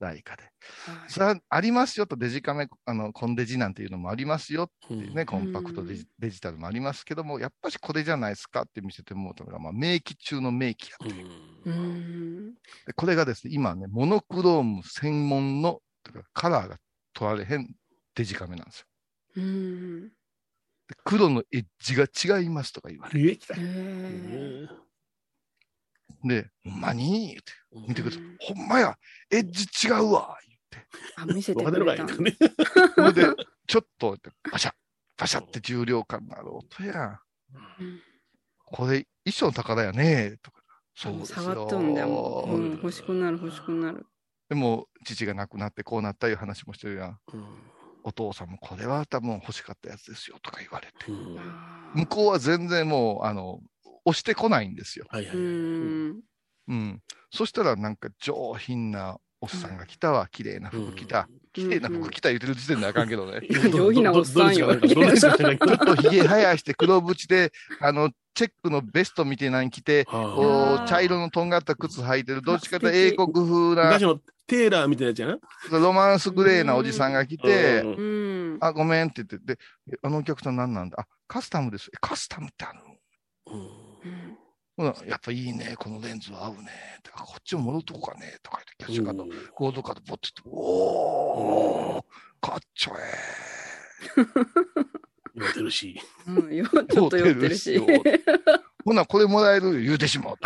[0.00, 0.42] ライカで。
[0.42, 0.48] は
[1.06, 11.24] いそれはありますよと、デジカメ、あの、コンデジなんていうのもありますよっていうね、うんコンパクトデジデジタルもありますけども、やっぱしこれじゃないですかって見せてもらったのが、まあ、名機中の名機やって。
[11.66, 12.54] うん。
[12.86, 15.80] でこれがですね、今ね、モノクローム専門の、
[16.32, 16.78] カラーが
[17.12, 17.68] 取られへん
[18.14, 18.86] デジカメなんですよ。
[19.36, 20.08] うん。
[20.88, 22.04] で黒のエッジが
[22.40, 23.54] 違いますとか言われえ、来た。
[26.24, 27.52] で、ほんまに言って、
[27.88, 28.36] 見てくださいうん。
[28.40, 28.96] ほんまや、
[29.30, 30.88] エッジ違うわ言って。
[31.16, 32.06] あ見せてくれた。
[33.12, 33.26] で、
[33.66, 34.16] ちょっと、
[34.50, 34.74] バシャッ、
[35.16, 37.20] バシャって重量感のある音や。
[37.80, 38.02] うん
[38.70, 40.62] これ、衣装の宝やねとか。
[40.94, 41.42] そうですよ。
[41.42, 42.50] 触っとんだもん。
[42.50, 44.06] うん欲しくなる欲しくなる。
[44.48, 47.18] でも、父が亡くなってこうなったいう話もしてるやん。
[48.02, 51.10] お父さんもこれは多分欲しかったやつですよとか言われて。
[51.10, 53.60] うんあ向こうは全然もう、あの、
[54.08, 55.06] 押してこないんですよ。
[55.12, 55.46] ーはいはいうはい。
[55.46, 56.20] ん。
[56.68, 57.02] うん。
[57.30, 60.28] そしたらなんか上品なおっさんが来たわ。
[60.30, 61.28] 綺麗な服着た。
[61.52, 63.40] 綺麗な服着た言うてる時点であかんけどね。
[63.70, 75.78] 上品なおっさんよちょっと髭生やして黒縁で、あの、チェックのベストみたいなの着て、こう、茶色のとんがった靴履いてる、どっちかと英国風な昔、のテーラーみたいなやつやな。
[75.78, 78.58] ロマンスグレーなおじさんが来てうん、うん。
[78.60, 79.58] あ、ごめんって言って、で、
[79.92, 81.90] えあのお客さん何なんだあ、カスタムです。
[81.92, 83.77] えカスタムってあるのうん
[84.78, 86.70] ほなやっぱいいね、このレンズは合うね。
[87.02, 88.38] てかこっちも戻っとこうかね。
[88.44, 92.02] とか言って、キャッシュカード、コードカードポッて言って、おー、
[92.40, 93.00] かっちょえ
[95.34, 96.00] 言われてるし。
[96.28, 97.74] うん、よちょっと酔ってるし。
[97.74, 98.24] 酔ってるし。
[98.84, 99.82] ほな、これもらえる？
[99.82, 100.36] 言うてしまう。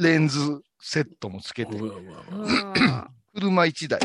[0.00, 1.76] レンズセットもつけて。
[3.34, 4.00] 車一台、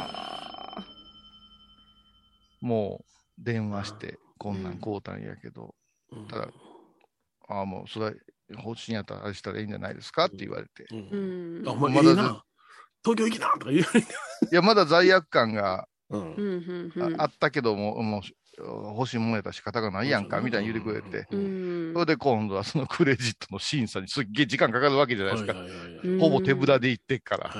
[0.00, 0.84] あ
[2.62, 3.04] もう
[3.38, 5.74] 電話して、こんなん買うたんやけど、
[6.10, 6.48] うんただ
[7.48, 8.14] ああ、もうそれ、
[8.56, 10.84] 方針やったらあれしたらいいんじゃないですかって言われて。
[10.90, 11.68] ううんん。
[11.68, 12.44] あ、お前、まだええな。
[13.04, 13.82] 東京行きなとか言う
[14.52, 16.92] いや、まだ罪悪感がうん。
[17.00, 18.22] ああったけども、もう
[18.98, 21.26] 欲しいもんやったら仕方がないやんか、みたいに言ってくれて。
[21.30, 25.52] うんそれで今度はそのクレジットの審査にすっげえ時間かかるわけじゃないですか。
[25.52, 27.54] はいはいはいはいうんほぼ手ぶらで行ってっから。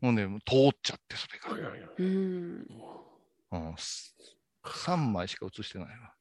[0.00, 1.50] もうね、もう通っちゃって、それが。
[1.52, 2.66] はいはいはいうん。
[3.52, 3.74] うん。
[4.64, 6.14] 3枚しか写してないわ。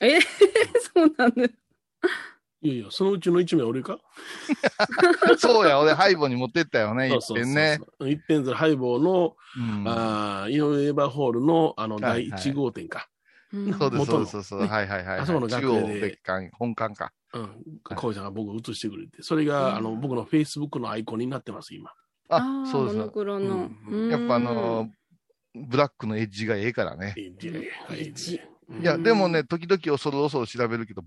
[0.00, 0.20] え？
[0.94, 1.48] そうなんだ。
[2.62, 3.98] いやいや、そのうちの一名俺か？
[5.38, 7.78] そうや、俺、ハイボに持ってったよね、一そうそうそう遍ね。
[8.00, 13.08] 一遍ずつハイボーの、うんああ、井上エバーホールの、あの、はい第1号店か。
[13.52, 14.54] うんそうです、そうです、そうです。
[14.56, 15.18] ねはいはいはい。
[15.20, 17.12] あそこの別館、本館か。
[17.34, 17.80] うん。
[17.84, 21.90] 小井さんが僕を映してくれて、それが、あの、僕のフェイスブックのアイコンになってます、今。
[22.30, 23.10] ああ、そうですモノ。
[23.10, 23.70] クロの。
[23.88, 27.14] うんやっぱあのー、ブラックのエッジがええからね。
[27.16, 31.02] エッジねはいエッジうんいや、でもね、時々恐る恐る調べるけど、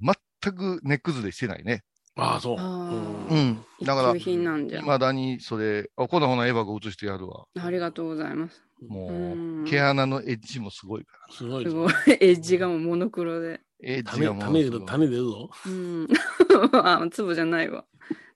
[0.51, 1.83] 全く値崩れしてないね。
[2.15, 2.55] ああ、そう。
[2.57, 3.63] あうん。
[3.83, 4.81] だから、一級品なんじゃ。
[4.81, 7.45] 未だにそれ、あ、こんなほなエヴァが映してやるわ。
[7.59, 8.63] ありがとうございます。
[8.87, 9.33] も
[9.63, 11.33] う毛穴のエッジもすごいから。
[11.33, 12.17] すごいぞすごい。
[12.19, 13.61] エッジがもうモノクロで。
[13.83, 14.61] エッジ種、がもうすごい。
[14.61, 15.49] 種出る、種出るぞ。
[15.65, 16.07] うん。
[16.73, 17.85] あ、粒じゃないわ。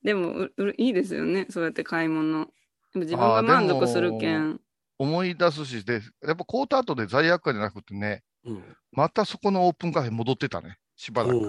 [0.04, 1.48] でも、うういいですよね。
[1.50, 2.48] そうやって買い物。
[2.96, 4.60] 自分が満足するけん。
[4.98, 8.64] 思い出すし、で、やっぱ買うた後で罪悪感じゃなくてね、うん。
[8.92, 10.78] またそこのオープンカフェ戻ってたね。
[10.96, 11.40] しばらく。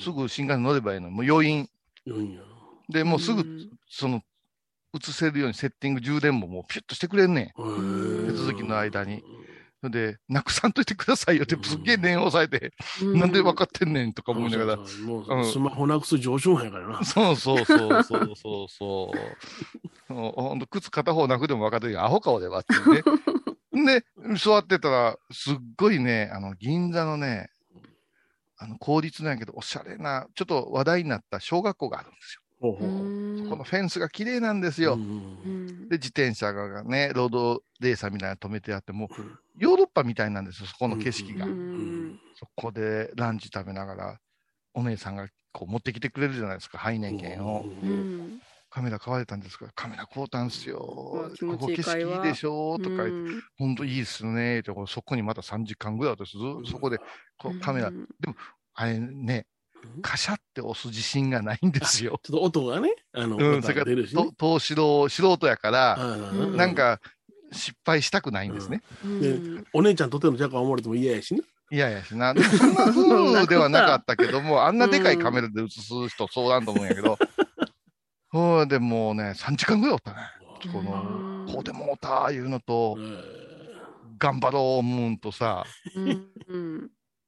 [0.00, 1.10] すぐ新幹線乗ればいいの。
[1.10, 1.68] もう余韻。
[2.06, 2.40] うんや
[2.88, 4.22] で、もうすぐん、その、
[4.94, 8.26] 映せるようにセッティング、充電ももうピュッとしてくれんねん。
[8.26, 9.22] 手続きの間に。
[9.82, 14.76] で、なくさんといてくださいよって、すっげえ念を押さえて、うなんで分かってんねんとか思いながら。
[14.76, 17.04] そうそうそうもうんうスマホなくす上昇班やからな。
[17.04, 19.12] そうそうそうそうそうそ
[20.10, 20.12] う。
[20.14, 22.04] ほんと、靴片方なくでも分かってるよ。
[22.04, 23.02] アホか俺はってね。
[23.72, 24.04] で、
[24.36, 27.48] 座ってたら、すっごいね、あの、銀座のね、
[28.62, 32.42] あの、公立なんやけど、おしゃれな、ちょっと話題になった小学校があるんですよ。
[32.60, 34.96] このフェンスが綺麗なんですよ。
[35.88, 41.46] で、自転車がね、ロードレーサーみたいなの止めてあって、もううん、ヨーロッパみたいなんですよ、そこの景色が。
[41.46, 42.20] うん。
[42.36, 44.20] そこでランチ食べながら、
[44.74, 47.64] お姉さんがこう持ってきてくれるじゃないですか、ハイネン券を。
[48.72, 49.66] うんカメラ買われたんですか？
[49.74, 50.78] カメラ買うたんすよ。
[50.78, 52.78] ここ景色いいでしょ？
[52.78, 53.42] とか言って、うん。
[53.58, 56.98] ほんといいっすねって、こうそこにまた3時間ぐらい私ずっとそこで
[57.38, 58.08] こうカメラ、うん。
[58.74, 59.46] あれね、
[60.00, 62.18] カシャって押す自信がないんですよ。
[62.22, 63.96] ちょっと音がね、あの、うそれから
[64.38, 66.98] 投資の素人やから、うんなん、か
[67.52, 68.80] 失敗したくないんですね。
[69.04, 69.64] うん。
[69.74, 71.42] お姉ちゃんとってのジャカ思われても嫌やしね。
[71.70, 72.32] いやいやしな。
[72.34, 77.18] でもそんな風ではなかったけども、あんなでかいカメラで映す人そうなんと思うんやけど、
[78.32, 80.18] ほうでもうね、3時間ぐらいおったね。
[80.66, 83.22] この、こうでもうたいうのとえ、
[84.18, 85.74] 頑張ろう思うんとさ、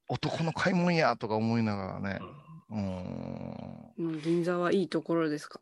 [0.08, 2.26] 男の買い物やとか思いながらね。
[2.70, 3.94] ー、うーん。
[4.20, 5.60] 銀座はいいところですか？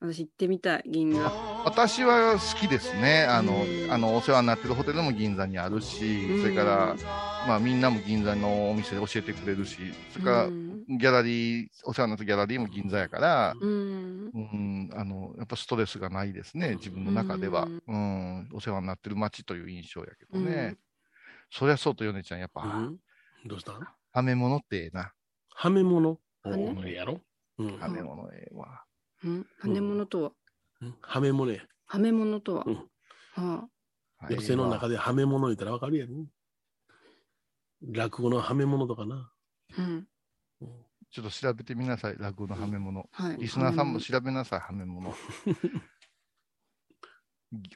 [0.00, 1.30] 私行ってみたい、銀座。
[1.64, 3.24] 私は好きですね。
[3.24, 6.96] あのう、んあの、お世話になってるホテルも銀座にあるし、それから、
[7.46, 9.76] まあみんなも銀座のお店で教えてくれるし、
[10.12, 17.68] それからう、んギャラリー、お世話になったギャラリーも銀座やから、うんうん、あの、やっぱストレスがないですね、自分の中では。
[17.86, 20.76] うん、お世話になってる街という印象やけどね。
[21.50, 22.98] そりゃそうと、ヨネちゃん、やっぱ、うん
[23.44, 23.72] どうした？
[24.12, 25.12] はめ物ってええな。
[25.54, 26.18] はめ物？
[26.42, 27.20] はねおええやろ？
[27.58, 27.78] うん。
[27.78, 28.82] はめ物ええわ。
[29.24, 30.32] うんはめ物とは？
[30.80, 31.60] うんはめ物や。
[31.86, 32.64] はめ物とは？
[32.66, 32.76] うん
[33.36, 33.68] は
[34.28, 36.26] 寄せの中ではめ物言ったらわかるやん。
[37.82, 39.32] 落語のはめ物とかな。
[39.78, 40.06] あうん
[41.12, 43.08] ちょっと調べてみなさい、落語のはめ物。
[43.10, 43.36] はい。
[43.38, 45.12] リスナーさんも調べなさい、はめ物。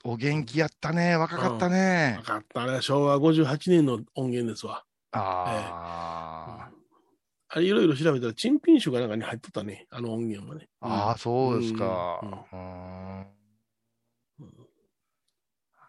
[0.05, 2.22] お元気やったね、若かったねわ。
[2.22, 2.80] かったね。
[2.80, 4.84] 昭和58年の音源ですわ。
[5.11, 6.84] あー
[7.57, 9.87] あれいろいろ調べたら、珍品種がなんかに入っとったね。
[9.91, 10.69] あの音源はね。
[10.81, 12.19] あー、そうですか。
[12.21, 13.27] うんうーん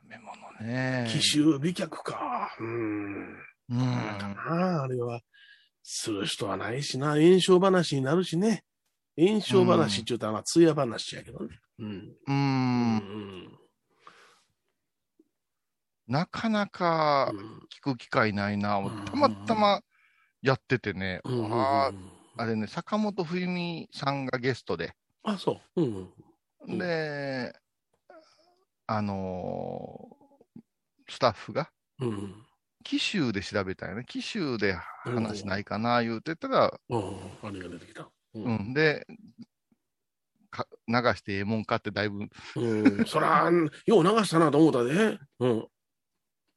[0.07, 1.09] め物ね。
[1.11, 2.55] 奇襲美脚か。
[2.59, 3.37] うん。
[3.71, 3.77] うん。
[3.77, 5.21] なかなあれは、
[5.81, 8.63] する人はないしな、炎症話になるしね。
[9.17, 11.59] 炎症話って言うと、まあ、通夜話やけどね。
[11.79, 11.87] うん。
[11.87, 12.15] う。
[12.27, 13.59] うんん。
[16.07, 17.33] なかなか
[17.75, 18.77] 聞く機会ないな。
[18.77, 19.81] うんたまたま
[20.45, 21.21] やっててね。
[21.23, 21.45] うん。
[21.51, 21.95] あー
[22.37, 24.93] あれね、坂本冬美さんがゲストで。
[25.23, 25.81] あ、そう。
[25.81, 26.09] うん。
[26.67, 27.53] うんで、
[28.87, 30.61] あのー
[31.07, 31.69] スタッフが、
[31.99, 32.35] うん。
[32.83, 34.03] 紀州で調べたよね。
[34.07, 34.73] 紀州で
[35.03, 37.01] 話ないかな、言うてたら、うん。
[37.43, 38.09] あれが出てきた。
[38.33, 38.73] ううん。
[38.73, 39.05] で、
[40.49, 43.05] か流してええもんかってだいぶ、うん。
[43.05, 43.49] そら、
[43.85, 45.19] よう流したなと思ったで。
[45.39, 45.67] うん。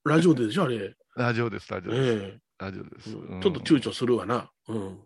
[0.05, 0.95] ラジオででしょ、あれ。
[1.17, 2.25] ラジオです、ラジオです。
[2.35, 3.11] ええラジオです。
[3.17, 4.51] うんちょっと躊躇するわな。
[4.69, 4.99] うん。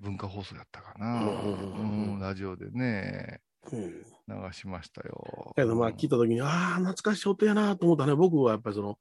[0.00, 1.22] 文化放送やったかな。
[1.22, 3.40] うんラジオでね、
[3.72, 3.80] うん。
[4.28, 5.52] 流しましたよ。
[5.54, 8.14] けどまあ聞いたときに、ああ、懐かしい音やなと思ったね。
[8.14, 8.98] 僕はやっぱりその、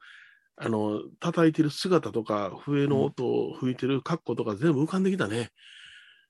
[0.58, 5.50] あの、叩いてる姿とか、笛の音を吹いてる格好とか全部浮かんできたね。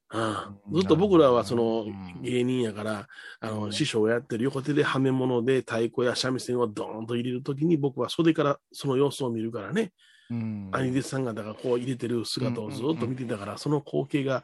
[0.09, 3.07] ああうんずっと僕らはそのうん芸人やから、
[3.39, 9.91] あの、うん師匠をやってる横手ではめ物で太鼓や三味線をドーンと入れるときに僕は袖からその様子を見るからね。
[10.29, 14.43] うん兄弟子さん方がこう入れてる姿をずっと見てたから、その光景が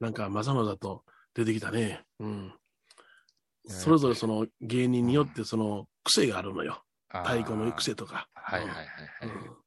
[0.00, 1.02] なんかまざまざと
[1.34, 2.02] 出てきたね。
[2.20, 2.52] うん。
[3.68, 6.82] それぞれその芸人によってその癖があるのよ。
[7.08, 8.28] 太鼓の癖とか。
[8.34, 8.88] はいはいはいはい。
[9.22, 9.65] うん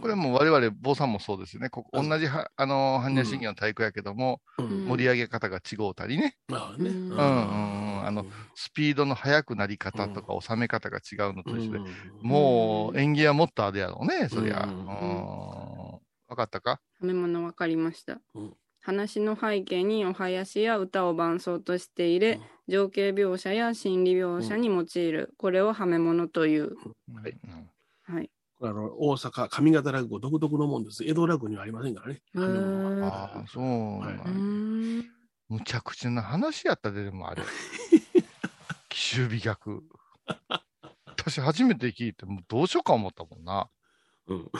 [0.00, 1.70] これも我々、坊さんもそうですよね。
[1.70, 2.08] ここうん。
[2.08, 4.84] 同じは、あの、般若心経の太鼓やけども、うん。
[4.86, 6.36] 盛り上げ方が違うたりね。
[6.48, 6.90] まあね。
[6.90, 6.96] うん。
[6.96, 8.06] うんうんうん。
[8.06, 8.24] あの、
[8.54, 11.80] スピードの速くなり方とか収め方が違うのと一緒で。
[12.22, 14.64] もう、演技はもっとあるやろうね、そりゃ。
[14.64, 14.76] ううん。
[14.76, 16.00] ん。
[16.28, 16.80] わかったか？
[17.00, 18.56] 食べ物分かりました、うん。
[18.82, 26.72] 話の背景にお囃子や歌を伴奏として入れ、情景描写や心理描写に用いる、これをはめ物という、はい
[27.14, 27.16] うん。
[27.22, 27.34] はい、
[28.62, 31.04] あの、大阪上方落語独特のもんです。
[31.04, 32.20] 江戸落語にはありませんからね。
[32.36, 33.64] ああ、そう
[34.00, 34.24] な
[35.48, 37.42] むちゃくちゃな話やったで、でもあれ。
[38.90, 39.82] 奇襲美脚。
[41.06, 43.70] 私初めて聞いて、もうどうしようか思ったもんな。
[44.26, 44.50] うん。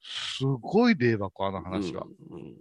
[0.00, 2.06] すごい霊箱、あの話は。
[2.30, 2.56] うん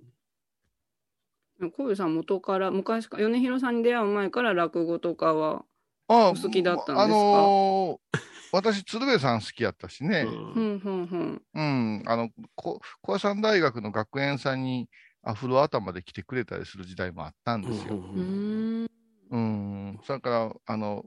[1.71, 5.63] 小部さん元から昔から米広さんに出会う前から落語とかは
[6.07, 7.37] あお好きだったんですか？
[7.37, 8.05] あのー
[8.51, 10.23] 私、鶴瓶さん好きやったしね。
[10.23, 10.27] ふ
[10.61, 12.03] んふんふんうん。
[12.05, 14.87] あの、こ小屋山大学の学園さんに
[15.23, 17.95] アフロ頭で来てくれたりする時代もあったんですよ。
[17.95, 18.87] うーん
[19.29, 19.99] うん。
[20.05, 21.03] それから、あの、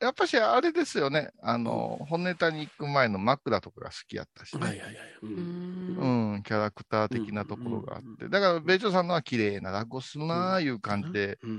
[0.00, 1.30] やっぱしあれですよね。
[1.42, 4.66] あの、本ネタに行く前の枕とかが好きやったしね。
[4.66, 4.94] はいはいはい。
[5.22, 8.28] ううんうんん、キャラクター的なところがあって。
[8.28, 11.38] だから、米朝さんのは綺麗な落語するなあいう感じで。
[11.42, 11.54] うんう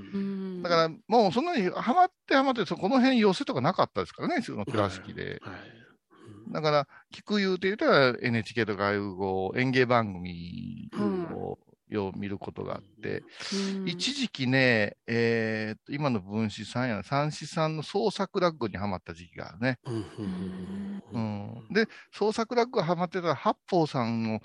[0.58, 5.40] んだから、もうそんなにハマってハマって、そこの辺寄せとかなかったですからね、その倉敷で。
[5.42, 5.82] はい。
[6.52, 10.90] だから、聞く言うて言ったら NHK とかいうこう演芸番組
[11.34, 11.58] を
[11.92, 13.22] よう見ることがあって、
[13.52, 19.78] うん一時期ね、えーっと、今の文枝さんやな、三枝さんの創作落語にハマった時期があるね。
[19.84, 20.04] うんうんう
[21.12, 21.72] うんん。
[21.72, 24.40] で、創作落語ハマってたら、八方さんの、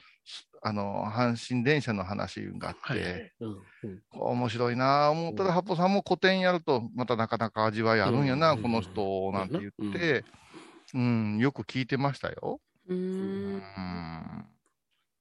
[0.62, 3.32] あの、阪神電車の話があって、はいはい。
[3.40, 10.26] うんうん面白いなあ思ったら、八方さんも古典やると、またなかなか味わいあるんやな、うんこの人、なんて言って、
[10.94, 12.60] うん、よく聞いてましたよ。
[12.88, 13.62] ううんん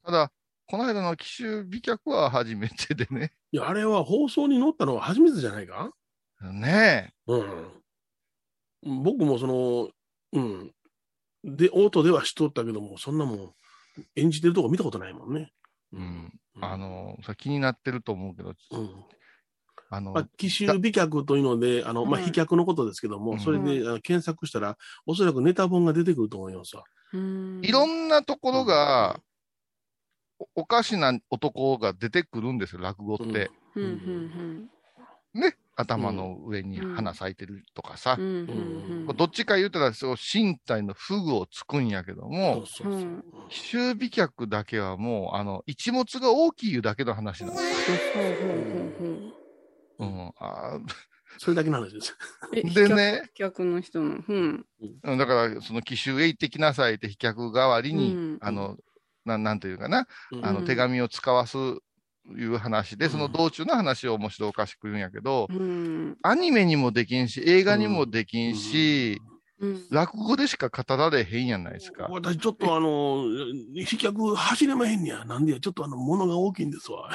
[0.05, 0.33] ただ、
[0.69, 3.33] この間の奇襲美脚は初めてでね。
[3.53, 5.93] いや、あれは放送に載ったのは初めてじゃないか？
[6.43, 9.05] ねうん。
[9.05, 9.91] 僕もその、
[10.33, 10.73] うん。
[11.45, 13.55] で、オートではしとったけども、そんなもん、
[14.17, 15.53] 演じてるとこ見たことないもんね。
[15.95, 15.97] え。
[15.97, 16.33] うん。
[16.61, 19.05] あ、の、さ気になってると思うけど、うん。
[19.89, 26.83] あの、まあ、奇襲美脚というので、あの、まあ、はい飛脚のことですけども、うんそれであの検索したら、おそらくネタ本が出てくると思いますわ。
[27.13, 29.21] うんいろんなところが、
[30.39, 33.51] おおかしな男が出てくるんですよ、落語って。
[35.35, 35.57] ね。
[35.79, 38.17] 頭の上に花咲いてるとかさ。
[38.19, 47.93] どっちか言うたら、そう身体のフグをつくんやけどそも奇襲美脚だけはもう、あの、一物が大きいいうだけの話なんです
[49.99, 50.05] う
[51.39, 52.17] それだけの話です。
[52.55, 53.23] えでね。
[53.35, 54.25] 飛脚の人の。
[54.27, 54.67] うん。
[55.05, 58.39] ーだから、その奇襲へ行ってきなさいって飛脚代わりに、うん。
[58.41, 58.79] あの、
[59.27, 60.07] ななんていうかな、
[60.43, 69.27] あの、うん手紙を使わすいう話で、その道中の話を面白おかしく言うんやけど、うんアニメにもできんし、映画にもできんし、うん
[69.91, 72.09] 落語でしか語られへんやないですか。
[72.11, 73.25] 私、ちょっとあの、
[73.87, 75.25] 飛脚走れまへんねや。
[75.25, 77.11] なんでや、ちょっとあの、物が大きいんですわ。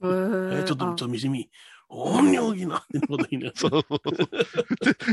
[0.00, 1.50] へー えちょっと、ちょっあと見せみ。
[1.92, 3.70] 音量儀な、みたいなこと言いな そう。
[3.80, 3.86] そう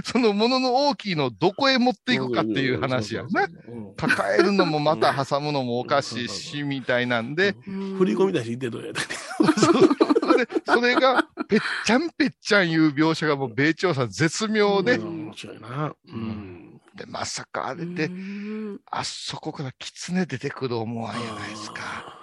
[0.03, 3.29] そのものの大きいのをどこへ持っていくかっていう話やね。
[3.67, 7.53] うん抱えるのもまた挟むのもおかしいし、みたいなんで、
[7.97, 15.93] 振り込み出し言ってどうやそれそれが、ぺっちゃんぺっちゃんいう描写がもう米朝さん絶妙で、うん面白いな。
[16.07, 16.81] うん。
[16.95, 18.79] で、まさかあれで、うん。
[18.89, 22.18] あそこから狐出てくる思わんやないですか。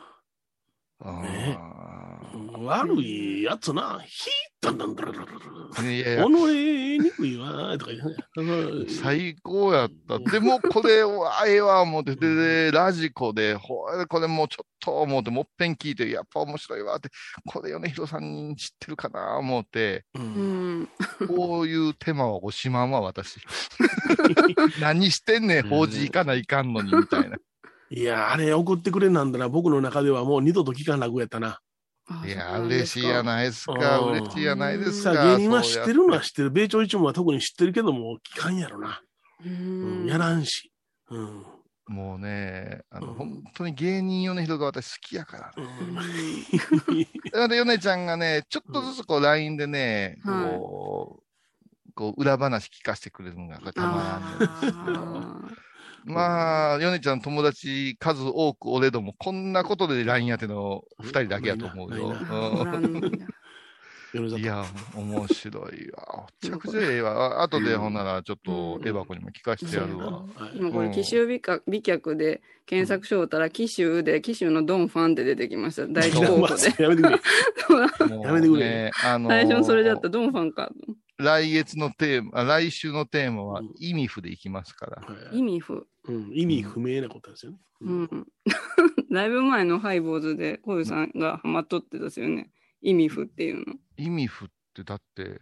[1.05, 1.87] ねあ
[2.59, 4.01] 悪いやつな。
[4.05, 8.87] ひーったんだんだららららーいにくいわ、とか言うね。
[8.89, 10.19] 最高やった。
[10.19, 17.11] でも、これはええわ、思って、で、でラジコで、ほこれもうちょっと思って、もっぺん聞いて、やっぱ面白いわって、
[17.47, 20.89] これ米広さん知ってるかな、思って、ううんん。
[21.29, 23.39] こういう手間はおしまんわ、私。
[24.81, 27.37] 何してんねん、法事行かないかんのに、みたいな。
[27.91, 29.49] いや、あれ送ってくれなんだな。
[29.49, 31.61] 僕の中ではもう二度と聞かなくやったな。
[32.25, 35.37] いや、嬉しいやないですか、うん嬉しいやないですか。
[35.37, 36.51] 芸人は知ってるのはそ知ってる。
[36.51, 39.01] 米朝一門は特に知ってるけども、聞かんやろな。
[39.45, 40.07] ううん、ん。
[40.07, 40.71] やらんし。
[41.11, 41.45] うん。
[41.89, 45.53] もうね、あの、うん本当に芸人米広が私好きやから。
[45.57, 45.95] うん
[47.33, 54.21] なので、米ちゃんがね、ちょっとずつこう LINE でね、はいこう、こう裏話聞かせてくれるのがたま
[54.63, 55.51] らんのあ
[56.07, 62.15] まあ、米ちゃん友達数多くおれども、こんなことで LINE やっての二人だけやと思うよ。
[62.15, 62.81] な
[64.39, 66.27] いや面白いわ。
[66.43, 67.41] めちゃくちゃええわ。
[67.41, 70.23] あ後でほんなら、ちょっとエバコにも聞かせてやるわ。
[70.23, 75.87] はい今これ、紀州美脚美脚で検索しようたら、紀州で、紀州のドンファンって出てきました。
[75.89, 76.83] 第一候補で。
[76.83, 77.21] やめてくれ。
[78.23, 80.71] やめてくれ最初にそれだった、ドンファンか。
[81.19, 85.03] 来月のテーマ、あ来週のテーマはうん意味不でいきますから。
[85.03, 85.87] はい意味不。
[86.05, 87.59] うん意味不明なことですよね。
[87.81, 88.27] うん。
[89.11, 92.51] だいぶ前のハイボーズで、こういうさんがハマっとってですよね。
[92.83, 93.75] 意味不っていうの。
[93.97, 95.41] 意味不ってだって、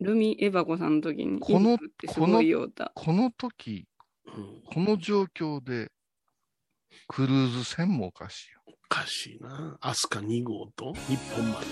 [0.00, 2.92] ルミエバコさんの時に、この意味不ってすごいようた。
[2.94, 3.86] この時、
[4.26, 5.90] うんこの状況で、
[7.08, 8.60] クルーズ船もおかしいよ。
[8.66, 9.76] おかしいな。
[9.80, 11.66] アスカ2号と日本丸。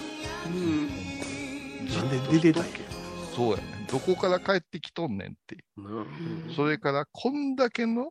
[0.46, 0.86] うん。
[1.86, 2.97] なんで出てたっけ？
[3.38, 3.62] そうやね。
[3.88, 5.82] どこから帰ってきとんねんっていう。
[5.82, 6.04] な
[6.56, 8.10] それから、こんだけの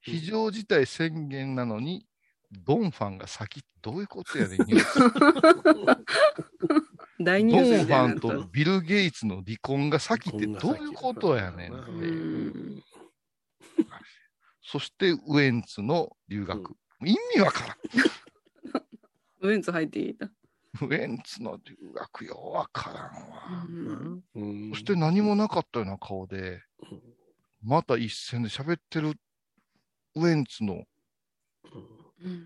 [0.00, 2.06] 非常事態宣言なのに、
[2.50, 4.98] ドンファンが先、どういうことやねん、ニュース
[7.22, 12.06] 大ニュースドンファンとビル・ゲイツの離婚が先ってどういうことやねんってうう
[12.48, 12.82] ん。
[14.62, 16.74] そして、ウエンツの留学。
[17.04, 17.76] 意味わからん。
[19.48, 20.30] ウエンツ入ってきた。
[20.86, 23.66] ウエンツの留学よ、わからんわ、
[24.34, 24.70] うん。
[24.70, 26.62] そして何もなかったような顔で、
[27.62, 29.14] また一線で喋ってる
[30.14, 30.84] ウエンツの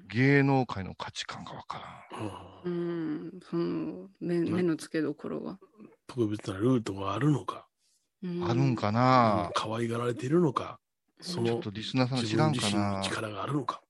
[0.09, 1.79] 芸能界の価値観がわか
[2.15, 2.63] らん。
[2.65, 5.59] うん、その目目の付けどころが。
[6.07, 7.67] 特別なルートがあるのか？
[8.23, 10.79] あるんかな、うん、可愛がられているのか？
[11.21, 13.01] そのちょっとリスナーさん知らんかな？
[13.03, 13.81] 力があるのか？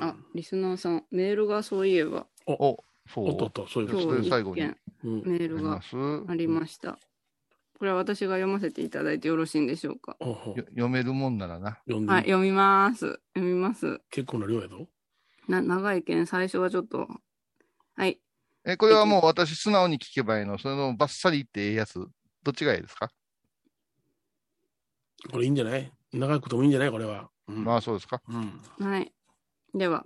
[0.00, 2.26] あ、リスナーさん、メールがそういえば。
[2.46, 4.62] おおそういうこと最後に。
[5.02, 5.80] メールが
[6.28, 6.98] ありました。
[7.78, 10.16] これは私が読ませていただいてよろしいんでしょうか？
[10.20, 11.78] 読めるもんならな。
[11.86, 13.20] 読はい、読みます。
[13.34, 14.00] 読みます。
[14.10, 14.88] 結構な量やぞ。
[15.46, 17.06] な、長いけん、最初はちょっと。
[17.96, 18.18] はい。
[18.64, 20.58] え、これはもう私、素直に聞けばいいの？
[20.58, 21.98] それのばっさりってええやつ？
[22.42, 23.10] どっちがいいですか？
[25.30, 25.92] これいいんじゃない？
[26.12, 26.90] 長くてもいいんじゃない？
[26.90, 27.28] これは。
[27.46, 28.22] うん、まあ、そうですか。
[28.28, 29.12] うん、はい。
[29.74, 30.02] では。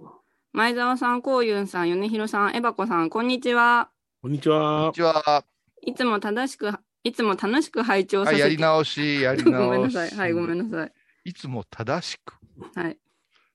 [0.53, 3.89] 前澤さん、こうゆんさん、米広さん、エバコさん、こんにちは。
[4.21, 4.95] こんにちはこんに。
[4.95, 5.45] ちは。
[5.83, 6.73] いつも正しく、
[7.05, 9.55] いつも楽しく拝聴さはい、せて、やり直し、やり直し。
[9.67, 10.11] ごめんなさい。
[10.11, 10.93] はい、ごめんなさい。
[11.25, 12.35] いつも正しく。
[12.75, 12.99] はい。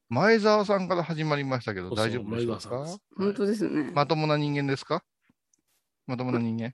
[0.07, 2.85] 前澤さんから始まりましたけど、大丈夫でしょうか？
[3.17, 3.91] 本当ですね。
[3.93, 5.03] まともな人間ですか？
[6.07, 6.73] まともな人間？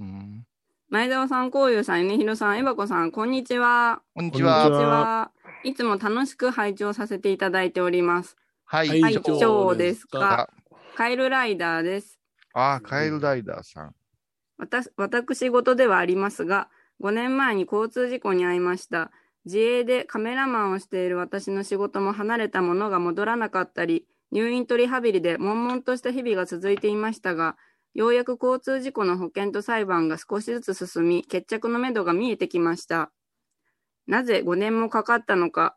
[0.00, 0.46] うん。
[0.90, 4.02] 前澤さん、こうゆうさん、米広さん、エバコさん、こんにちは。
[4.14, 4.62] こんにちこんにちは。
[4.64, 5.30] こんにちは。
[5.64, 8.36] いつも楽しく拝聴させていただいております。
[8.64, 9.00] はい。
[9.00, 10.48] 以上長ですですか。
[10.94, 12.18] カエルライダーです。
[12.54, 13.94] ああ、カエルライダーさん。
[14.56, 16.68] 私私事ではありますが、
[17.00, 19.10] 5年前に交通事故に遭いました。
[19.44, 27.56] 自営でカメラマンをしている私の仕事も離れたものが戻らなかったり、入院とリハビリで悶々とした日々が続いていましたが、
[27.94, 33.12] ようやく交通事故の保険と裁判が少しずつ進み、決着のめどが見えてきました。
[34.06, 35.76] なぜ5年もかかったのか。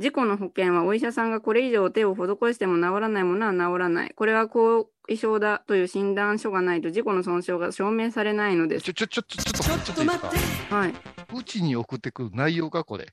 [0.00, 4.12] 事故の保険はお医者さんがこれ以上手を施しても治らないものは治らない。
[4.16, 8.94] これは後遺症だという診断書がないと事故の損傷が証明されないのですちょ、。
[8.94, 10.20] ちょ、ちょ、ちょ、ちょっと、ちょっといいです
[10.68, 10.94] かはい。
[11.34, 13.12] うちに送ってくる内容か、これ。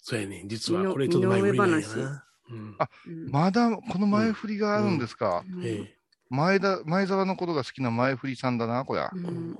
[0.00, 0.44] そうやね。
[0.46, 2.24] 実はこれちょっと前振りなんやな。
[2.50, 5.42] うんあうんまだ、この前振りがあるんですか？
[5.52, 5.96] うんえ
[6.30, 9.10] 前田、前澤のことが好きな前振りさんだな、こりゃ。
[9.12, 9.58] うん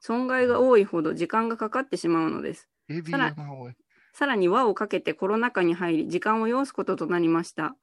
[0.00, 2.68] 損害が多いほど時間がかかってしまうのです。
[2.90, 3.72] エビやな、おい。
[4.14, 7.76] さらに輪をかけてコロナ禍に入り、時間を要すこととなりました。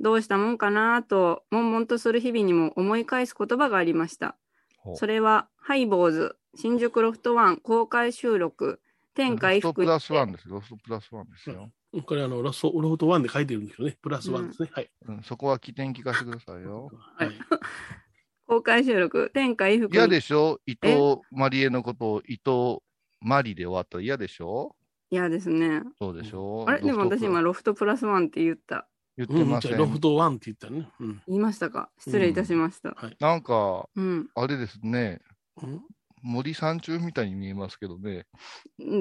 [0.00, 4.36] どうしたもんかなぁと、悶々とする日々にも思い返す言葉がありました。
[4.96, 8.80] それは、ハイボーズ、新宿ロフトワン公開収録、
[9.14, 10.54] 天下衣服ロフトプラスワンですよ。
[10.56, 11.70] ロフトプラスワンですよ。
[12.04, 13.96] これあの、ロストロフト1で書いてるんですけどね。
[14.02, 14.70] プラス1ですね。
[14.72, 14.90] はい。
[15.06, 16.90] うん、そこは起点聞かせてくださいよ。
[17.16, 17.30] はい。
[18.46, 20.60] 公開収録、天下衣服嫌でしょ？
[20.66, 22.78] 伊藤マリエのことを伊藤
[23.20, 24.74] マリで終わったら嫌でしょ？
[25.10, 25.82] 嫌ですね。
[26.00, 26.64] そうでしょ？
[26.68, 26.80] あれ？
[26.80, 28.88] でも私今ロロフトプラスワンって言った。
[29.16, 29.70] 言ってうん、ません。
[29.70, 30.88] じゃあロフト1って言ったね。
[31.00, 31.22] うん。
[31.26, 31.90] 言いましたか？
[31.98, 32.96] 失礼いたしました。
[33.20, 34.28] なんか、うん。
[34.34, 35.20] あれですね、
[35.62, 35.82] うん？
[36.22, 38.26] 森三中みたいに見えますけどね、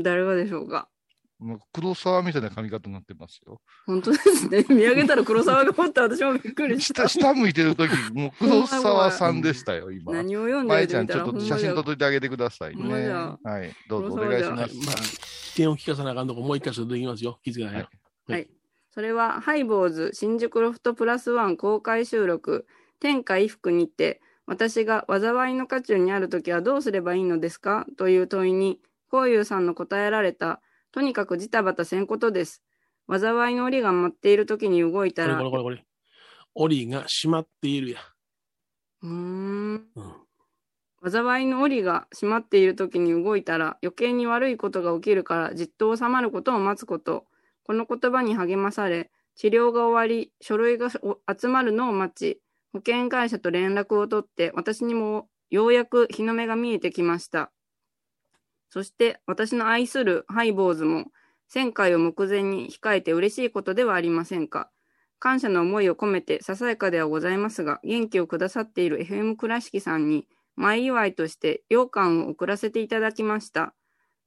[0.03, 0.89] 誰がでしょうか？
[1.39, 3.61] なんか黒沢みたいな髪型になってますよ。
[3.85, 4.65] 本当ですね。
[4.69, 7.19] 見上げたら黒沢がおった私もびっくりした下、。
[7.19, 10.13] 下向いてる時もう黒沢さんでしたよ、今。
[10.13, 13.09] 何を読んでる舞ちゃん、ちょっと写真撮っとといてあげてくださいね。
[13.43, 14.75] はい、どうぞお願いします。
[14.75, 17.39] まあ、起点を聞かさなあかんとこもう一箇所できますよ。
[17.43, 17.89] 気づかないよ。
[18.27, 18.49] はい。
[18.91, 22.65] それは、ハイボーズ新宿ロフトプラスワン公開収録、
[22.99, 27.85] 天下衣服にて、私が災いの渦中にあるときはどうすればいいのですか？
[27.95, 28.81] という問いに、
[29.11, 30.61] こういうさんの答えられた、
[30.97, 32.63] とにかくジタバタせんことです。
[33.07, 35.85] 災いの檻が待っているときに動いたら、これこれこれこれ。
[36.55, 37.99] 檻が閉まっているや。
[39.03, 39.73] うーん。
[39.95, 40.01] う
[41.05, 41.11] ん。
[41.11, 47.27] 災いの檻が閉まっている時に動いたら余計に悪いことが起きるからじっと収まることを待つこと。
[47.61, 52.41] この言葉に励まされ、治療が終わり、書類がお集まるのを待ち、
[52.73, 57.51] 保険会社と連絡を取って私にもようやく日の目が見えてきました。
[58.70, 61.05] そして私の愛するハイボーズも
[61.53, 64.70] 1000回を目前に控えて嬉しいことではありませんか。
[65.20, 73.74] 感謝の思いを込めてささやかではございますが、元気をくださっている FM 倉敷さんに前祝いとして羊羹を送らせていただきました。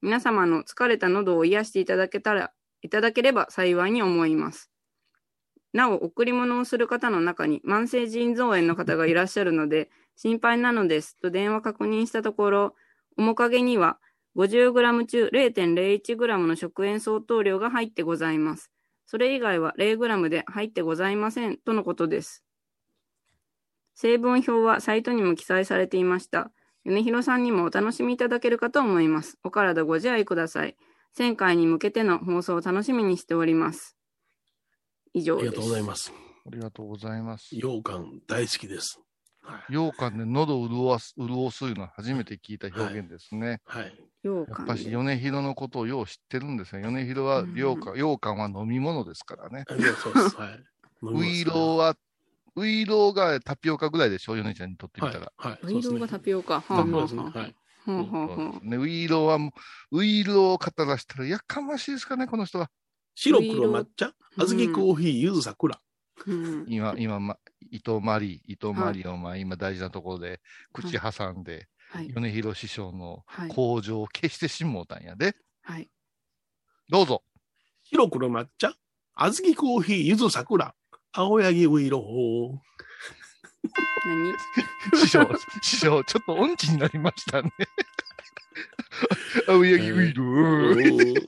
[0.03, 4.71] 皆様の疲れた喉を癒していただけたら、いただければ幸いに思います。
[5.73, 12.75] なお、贈り物をする方の中に慢性腎臓炎の方がいらっしゃるので、心配なのですと電話確認したところ、
[13.17, 13.99] 面影には
[14.37, 18.71] 50g 中 0.01g の食塩相当量が入ってございます。
[19.07, 22.45] それ以外は 0g で入ってございませんとのことです。
[23.95, 26.51] 成分表はサイトにも記載されていました。
[26.85, 29.39] 米広さんにもお楽しみいただけるかと思います。
[29.45, 30.77] お体ご自愛ください。
[31.19, 33.97] 1000回に向けての放送を楽しみにしております。
[35.13, 35.49] 以上です。
[35.49, 36.13] ありがとうございます。
[36.47, 37.49] ありがとうございます。
[37.55, 39.01] 羊羹大好きです。
[39.43, 39.61] はい。
[39.69, 43.61] 羊羹で喉を潤わす、潤すいうのは初めて聞いた表現ですね。
[43.67, 43.93] はい。
[43.93, 46.83] 羊やっぱし、米広のことをよう知ってるんですよ。
[46.83, 49.65] 米広はうん羊羹、羊羹は飲み物ですからね。
[49.79, 50.37] いやそうです。
[50.37, 50.65] はい。
[51.03, 51.97] ウイローは、
[52.57, 55.33] ウイローがタピオカぐらいでしょ、米ちゃんにとってみはいたら。。
[55.37, 55.59] はい。
[55.63, 56.61] ウイローがタピオカ。
[56.61, 57.23] はあタピオカですね。
[57.23, 57.55] はい。
[58.63, 59.53] ね、ウイローはも
[59.91, 62.71] う、ウイローを語らしたらやかましいですかね、この人は。
[63.15, 64.13] 白黒抹茶、うん
[64.47, 65.81] 小豆コーヒー、柚子桜。
[66.27, 67.37] うん今、今、ま、
[67.71, 70.41] 伊藤マリー、伊藤マリーを、まあ、今大事なところで、
[70.73, 71.69] 口挟んで、はい。
[72.15, 73.49] 米広師匠のはい。
[73.49, 75.35] 工場を消してしもうたんやで。
[75.63, 75.89] はい。
[76.89, 77.23] どうぞ。
[77.85, 78.75] 白黒抹茶、
[79.15, 80.75] 小豆コーヒー、柚子桜？
[81.13, 82.59] 青柳ウイロー。
[84.93, 85.01] 何？
[85.01, 85.29] 師匠、
[85.63, 87.53] 師匠、ちょっと音痴になりましたね。
[89.49, 91.27] 青柳ウイロー。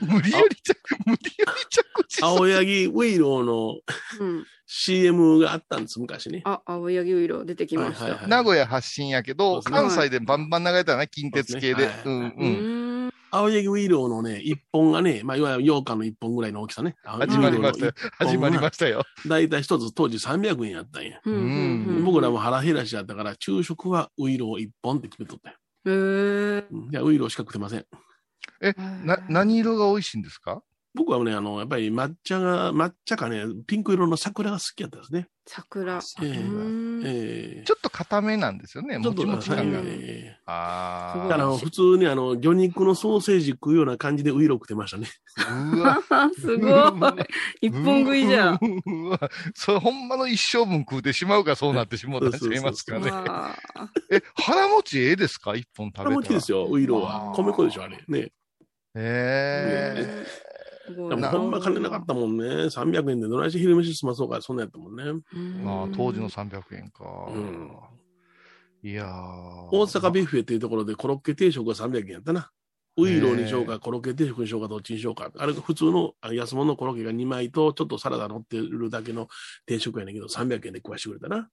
[0.00, 0.74] 無理やり着、
[1.06, 3.80] 無理やり着地青柳ウイローの
[4.20, 4.46] うん。
[4.74, 6.40] CM があったんです、昔ね。
[6.46, 8.04] あ、青柳ウイロー出てきました。
[8.04, 11.74] はいはいはい名古屋発信やけど、ね関西でバンバン流れたな、近鉄系で。
[11.74, 12.28] そうですねはいうんうん。
[12.28, 13.12] うーん。
[13.34, 16.96] 青柳ウイローのね、一本がね、まあ、いわゆる羊羹の一本ぐらいの大きさね。
[17.04, 17.92] 始まりましたよ。
[18.18, 19.02] 始まりましたよ。
[19.26, 21.20] だいたい一つ当時300円やったんや。
[21.24, 25.56] うん僕らも腹減らしやったから、昼食はウイロー一本って決めとったよ。
[25.84, 27.84] へーうんいや、ウイローしか食ってません。
[29.04, 30.62] な、何色が美味しいんですか？
[30.94, 35.28] 僕はね、あの、やっぱり抹茶が、抹茶かね、ピンク色の桜が好きやったですね。
[35.46, 35.94] 桜。
[35.94, 38.98] えーんええちょっと固めなんですよね。
[38.98, 39.80] もちちょっともち感が
[40.46, 45.08] あすごいだから、普通にあの、魚肉のソーセージ食うような感じでウイロー食ってましたね。
[45.38, 45.72] あ。
[45.74, 46.30] うわ。
[46.38, 46.70] すごい。
[47.62, 48.58] 一本食いじゃん。
[48.86, 49.18] うわ。
[49.54, 53.10] それほんまの一生分食うてしまうからそうなってしまうたんちゃいますかね。
[54.10, 55.56] え、腹持ちええですか？
[55.56, 56.10] 一本食べたら。
[56.10, 57.26] 腹持ちですよ、ウイローあー。
[57.28, 57.98] は米粉でしょ、あれ。
[58.06, 58.30] ね。
[58.94, 60.51] へすごいでもな
[60.96, 62.44] ほんま金なかったもんね。
[62.44, 65.22] 300円でどないして昼飯済まそうか、そんなんやったもんね。
[65.34, 65.64] え。
[65.64, 67.04] まあ、当時の300円か。
[67.28, 67.70] うん
[68.84, 69.08] いやー
[69.70, 72.50] 大阪ビュッフェっていうところでコロッケ定食が300円やったな。
[72.96, 75.30] ウイローにしようか、コロッケ定食にしようか、どっちにしようか。
[75.38, 79.28] あれが普通のあ安物のコロッケが2枚と、ちょっとサラダ乗ってるだけの
[79.66, 81.36] 定食やねんけど、300円で食わしてくれたな。
[81.36, 81.48] は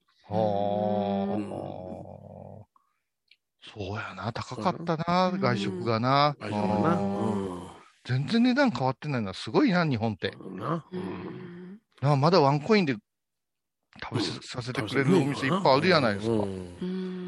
[1.27, 2.69] あ。
[3.73, 6.35] そうやな、高かったな、外食がな。
[6.39, 6.99] 外食がな。
[6.99, 7.05] う
[7.65, 7.68] ん
[8.09, 10.33] 全然値段変わってないのはすごいな、日本って。
[10.55, 10.83] な。
[12.01, 12.95] なまだワンコインで
[14.01, 16.43] 食べさせてくれるお店いっぱいあるやないですか。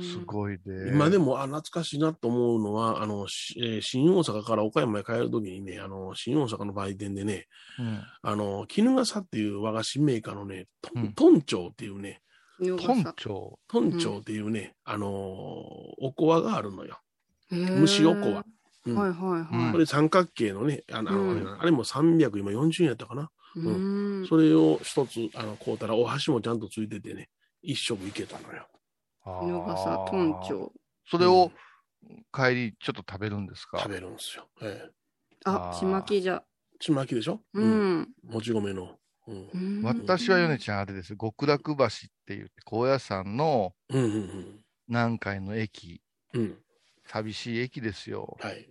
[0.01, 0.89] すごいで。
[0.89, 7.45] 今でも、あ、懐かしいなと思うのは、あの、しえー新大阪から岡山へ帰るときにね、あの、新大阪の売店でね、
[7.77, 12.21] うんあの、絹笠っていう和菓子メーカーのね、トントンチョウっていうね、
[12.59, 13.59] トトンチョウ。
[13.67, 16.97] トンチョウっていうね、あのー、おこわがあるのよ。
[17.51, 18.45] 蒸虫おこわ。
[18.85, 19.71] うんはいはいはい。
[19.71, 23.29] これ三角形のね、あの、うんあれも300、今40円やったかな。
[23.55, 27.29] うんそれを一つ、あの、買うたら、お箸もちゃんとついててね、
[27.61, 28.67] 一食いけたのよ。
[29.23, 30.71] 絹笠トンチョウ。
[31.09, 31.51] それを
[32.33, 33.79] 帰りちょっと食べるんですか？
[33.79, 34.47] 食べるんですよ。
[34.61, 34.91] ええ。
[35.45, 36.43] あ、ちまきじゃ。
[36.79, 37.41] ちまきでしょ？
[37.53, 38.09] うん。
[38.23, 38.97] もち米の。
[39.27, 39.81] うん。
[39.83, 41.15] 私は米ちゃんあれです。
[41.15, 41.87] 極楽橋っ
[42.25, 44.65] て言って、高野山のうんうんうん。
[44.87, 46.01] 南海の駅、
[46.33, 46.57] うん。
[47.11, 48.37] 寂しい駅ですよ。
[48.39, 48.69] はい。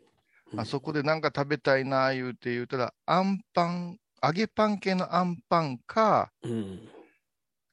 [0.57, 6.81] あそこでなんか食べたいな言うて言うたら、あんパン、揚げパン系のあんパンか、うん。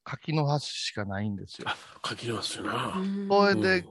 [0.04, 1.68] 柿の葉しかないんですよ。
[2.02, 2.94] 柿の葉よな。
[3.30, 3.86] それで、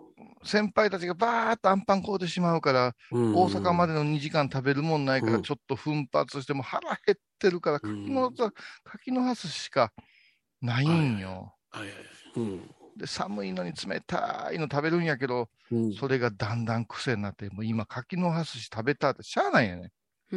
[0.45, 8.53] 先輩たちがバーッとあんパン買うてしまうから、うん大阪までの2時間食べるもんないから、うんちょっと奮発しても腹減ってるから、柿の葉、
[8.85, 9.93] 柿の葉しか
[10.61, 11.55] ないんよ。
[11.71, 11.91] はいはい。
[12.37, 12.71] うん。
[12.97, 15.49] で、寒いのに冷たいの食べるんやけど、
[15.99, 19.93] それがだんだん癖になって、もう今、柿の葉寿司食べたってしゃあないよね。
[20.33, 20.37] あ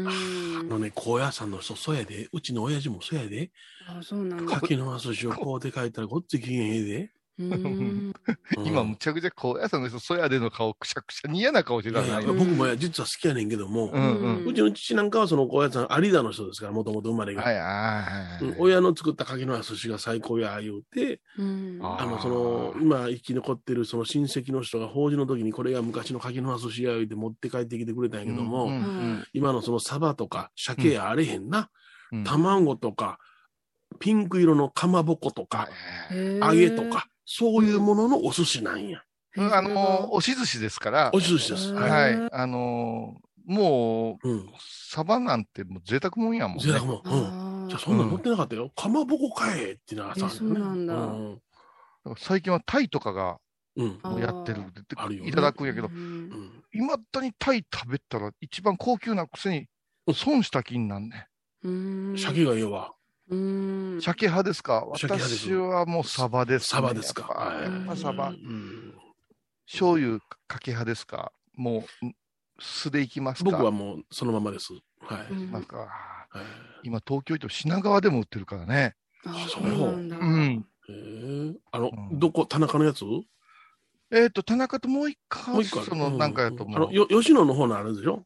[0.63, 2.29] のね、高野山の人、そうやで。
[2.31, 3.51] うちの親父もそうやで。
[3.87, 4.59] あ、そうなんだ。
[4.59, 7.11] 柿の葉寿司をこうで書いたら、ごっつ機嫌ええで。
[8.65, 12.05] 今、むちゃくちゃ高野山の人、そやでの顔、くしゃくしゃに嫌な顔していや。
[12.05, 12.33] いやたな。
[12.33, 14.45] 僕もや実は好きやねんけども、うんうん。
[14.45, 17.41] うちの父なんかはその高野山有田の人ですから、もともと生まれが。
[17.43, 21.41] はいはいうん親の作った柿の葉寿司が最高や言うて、あ
[22.05, 28.69] の、その、今生き残ってるその親戚の人が法事の時にこれが昔の柿の葉寿司や言うて持って帰ってきてくれたんやけども、
[29.33, 31.69] 今のそのサバとか鮭やあれへんな、
[32.11, 32.23] うん。
[32.23, 33.19] 卵とか、
[33.99, 35.69] ピンク色のかまぼことか、
[36.11, 39.03] 揚げとか、そういうもののお寿司なんや。
[39.37, 41.11] うんあの、押し寿司ですから。
[41.13, 42.27] 押し寿司ですははいい。
[42.31, 44.27] あの、もう、
[44.59, 46.63] サバなんてもう贅沢もんやもんね。
[46.63, 46.95] 贅沢もん。
[46.95, 47.03] うん。
[47.69, 48.71] じゃあそんなん持ってなかったよ。
[48.75, 51.41] かまぼこかえってなさ、えそうなんだうん
[52.17, 53.37] 最近はタイとかが
[53.75, 54.01] うん。
[54.19, 54.63] やってる
[54.95, 55.91] あるよねいただくんやけど、
[56.73, 59.67] いまだにタイ食べたら一番高級なくせに
[60.15, 61.27] 損した気になんね
[61.67, 62.17] ん。
[62.17, 62.95] 鮭がいいわ。
[63.29, 64.87] 鮭派ですか？
[64.95, 65.47] 鮭派です。
[65.47, 67.23] 私はもうサバです、サバですか。
[67.61, 68.29] やっぱやっぱサバ。
[68.29, 68.93] うん。
[69.67, 71.31] 醤油かけ派ですか？
[71.55, 72.15] もう、ん
[72.59, 73.51] 酢でいきますか？
[73.51, 74.73] 僕はもうそのままです。
[75.01, 75.51] はい。
[75.53, 75.87] なんか、
[76.83, 78.95] 今東京行っても品川でも売ってるからね。
[79.25, 79.63] あ、そう。
[79.63, 80.17] なんだ。
[80.17, 80.65] うん。
[80.89, 81.53] へえ。
[81.71, 83.03] あの、どこ、田中のやつ？
[83.05, 83.23] も
[84.11, 85.89] えっ、と、田中ともう一個、う一個ある。
[85.89, 86.77] その、なんかやと思う。
[86.77, 88.25] あの、よ、吉野の方のあれでしょ？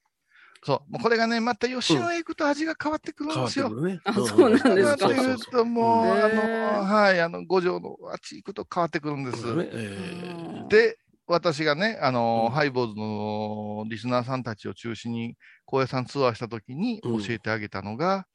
[0.64, 0.92] そう。
[0.92, 3.70] もうこれがね、また吉野へ行くと味が変わってくるんですよ。
[3.70, 4.02] 変わってくるね。
[4.06, 4.98] あそうなんですか。
[4.98, 6.36] というと、もう、へあー。
[6.36, 9.56] の、はい、あの、五条のあっち行くと変わってくるんです。
[9.56, 9.70] ね。
[9.72, 10.98] えで、
[11.28, 18.28] 私がね、あの、ハイボーズのリスナーさんたちを中心に、高野山ツアーした時に教えてあげたのが、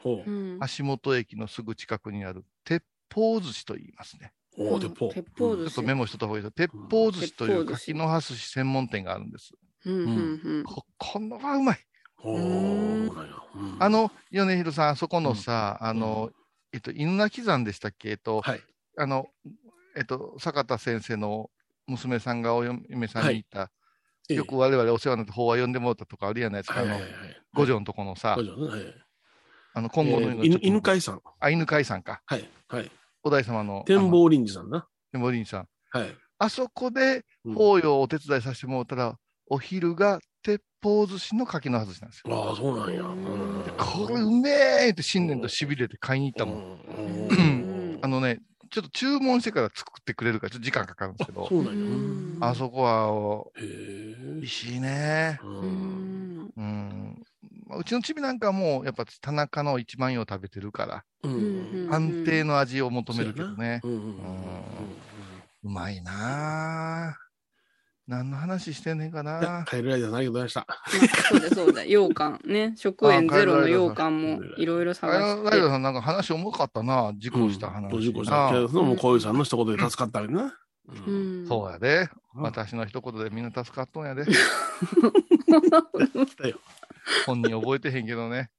[0.61, 2.83] 足元駅のすぐ近くにある鉄
[3.15, 4.33] 砲寿司と言いますね。
[4.57, 5.09] おお、鉄砲。
[5.13, 5.75] 鉄砲寿司。
[5.75, 6.61] ちょっとメモしとった方がいいです。
[6.61, 6.69] よ。
[6.69, 8.51] 鉄砲寿司という柿の葉寿司。
[8.51, 9.53] 専門店があるんです。
[9.85, 10.65] うんうんうん。
[10.65, 11.79] こ、このはうまい。
[13.81, 16.31] あの、米広さん、あそこのさ、あの、
[16.73, 18.11] えっと、犬鳴山でしたっけ？
[18.11, 18.43] えっと、
[18.97, 19.27] あの、
[19.97, 21.51] えっと、坂田先生の
[21.87, 23.71] 娘さんがお嫁さんに行った、
[24.33, 28.37] よく我々お世話になって法話読んでもらったとかあるやないですか、あのはいはいはい、五条のとこのさ
[29.75, 31.23] あの、今後のえー犬犬飼さん。
[31.39, 32.21] あ、犬飼さんか。
[32.27, 32.49] はい。
[32.69, 32.91] はい。
[33.23, 33.85] お大様の。
[33.87, 34.89] 展望林寺さんな。
[35.13, 35.69] 展望林さん。
[35.91, 36.17] はい。
[36.39, 40.21] あそこで、法要をお手伝いさせてもらったら、お昼が
[40.81, 42.35] 鉄砲寿司の柿の葉寿司なんですよ。
[42.35, 43.03] ああ、そうなんや。
[43.77, 46.79] これうめえって新年と痺れて買いに行ったもん。
[47.31, 48.39] うんあのね、
[48.71, 51.79] ちょっと注文してから作ってくれるからちょっと時間かかるんですけど、そうなんや。
[52.41, 53.45] あそこは。
[53.61, 55.41] 美味しいね。
[55.43, 56.53] うん。
[57.67, 61.89] まあうちのチビなんかはもう、やっぱ田中の一番よう食べてるから、うん。
[61.91, 63.81] 安定の味を求めるけどね。
[65.65, 67.28] うまいなあ
[68.09, 70.67] 何の話してんねんかな帰る間ありがとうございました。
[71.29, 72.73] そうだそうだ、羊羹ね。
[72.81, 75.51] 食塩ゼロの羊羹もいろいろあ探ライして。
[75.61, 77.13] ダーさんなんか話重かったな。
[77.19, 78.01] 事故した話。
[78.01, 80.59] 事故したけど、もうこういうさんの一言で助かったわけな。
[81.07, 82.09] うんそうやで。
[82.35, 84.25] 私の一言でみんな助かっとんやで。
[87.27, 88.51] 本人覚えてへんけどね。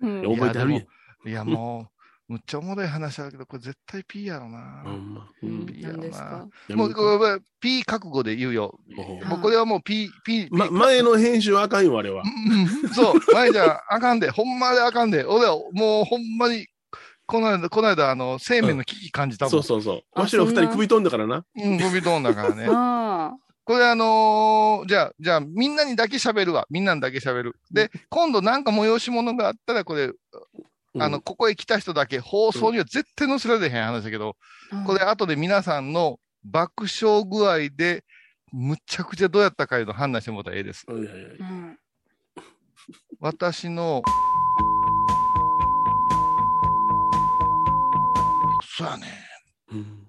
[0.00, 0.86] うん覚えてはるやん
[1.28, 1.95] いや、もう、
[2.28, 4.82] むっちゃおもろい話あるけど、これ絶対 P やろな。
[4.84, 5.28] ほんま。
[5.42, 5.66] うん。
[5.66, 8.78] ピーやろなもう、これ P 覚悟で言うよ。
[9.24, 12.22] もうこれはもう P、P、ま、前の編集はあかんよ、あれは。
[12.24, 15.24] うんそう、前じゃあかんで、ほんまであかんで。
[15.24, 16.66] 俺はもうほんまに、
[17.26, 19.50] この間、この間、あの、生命の危機感じたもん。
[19.50, 20.02] そうそうそう。
[20.14, 21.44] あわしら二人首飛んだからな。
[21.56, 22.66] うん、飛び飛んだからね。
[22.70, 23.32] あ
[23.64, 26.66] これあのーじゃあ、じゃあ、みんなにだけ喋るわ。
[26.70, 27.56] みんなにだけ喋る。
[27.72, 30.12] で、今度なんか催し物があったら、これ、
[30.98, 34.36] あの、うん、ここへ来た人だけ、放送には絶対載せられへん話だけど、
[34.70, 34.84] あ。
[34.86, 38.04] これ後で皆さんの爆笑具合で、
[38.52, 40.84] むちゃくちゃどうやったかいうの判断してもらったらええです。
[40.86, 41.78] はいはいはいうん。
[43.20, 44.02] 私の、
[48.76, 49.06] そうやね。
[49.72, 50.06] うん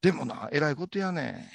[0.00, 1.50] でもな、えらいことやね。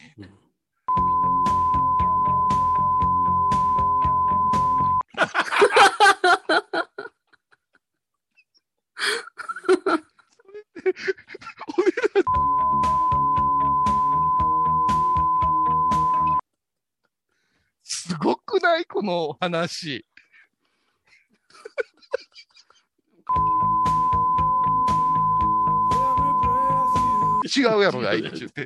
[17.84, 18.86] すごくない？
[18.86, 20.05] この話。
[27.55, 28.66] 違うやろがいいって言って。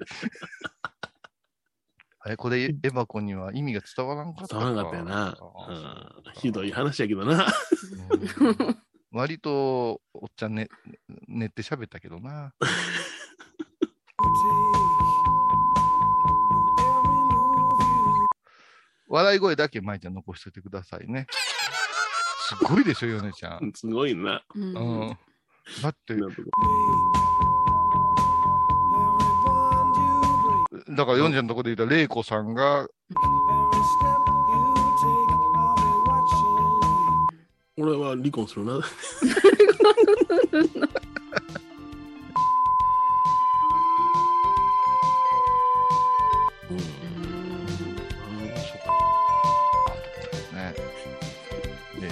[2.20, 5.38] あれ、これ、エヴァコには意味が伝わらんかった伝わらなかったよな。
[5.70, 7.45] うんひどい話やけどな。
[8.12, 10.70] うん割と、おっちゃんね、
[11.28, 12.53] 寝って喋ったけどな。
[19.10, 21.28] 笑い声だけ舞ちゃん残しといてくださいね。
[22.49, 23.72] すごいでしょ、ヨネちゃん。
[23.74, 24.43] すごいな。
[24.53, 24.72] ううん
[25.12, 25.18] ん。
[25.82, 26.28] だって、だ
[31.05, 32.88] から、ヨネちゃんのとこで言ったら、玲子さんが、
[37.80, 38.73] 俺は離婚するな。
[38.73, 38.82] うん
[50.53, 50.73] ね。
[51.99, 52.07] で、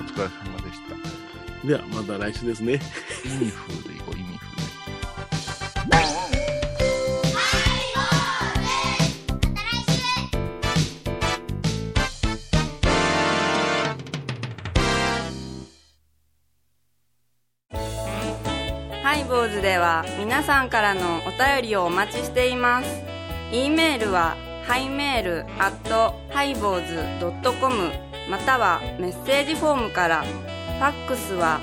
[0.00, 0.30] お疲れ様
[0.62, 1.66] でした。
[1.66, 2.80] では、また来週ですね。
[19.88, 23.02] は皆さんからのお便りをお待ちしています。
[23.52, 24.36] e メールは
[24.66, 27.90] ハイメールアットハイボーズドットコム
[28.28, 30.24] またはメッセージフォームから。
[30.24, 31.60] ファックスは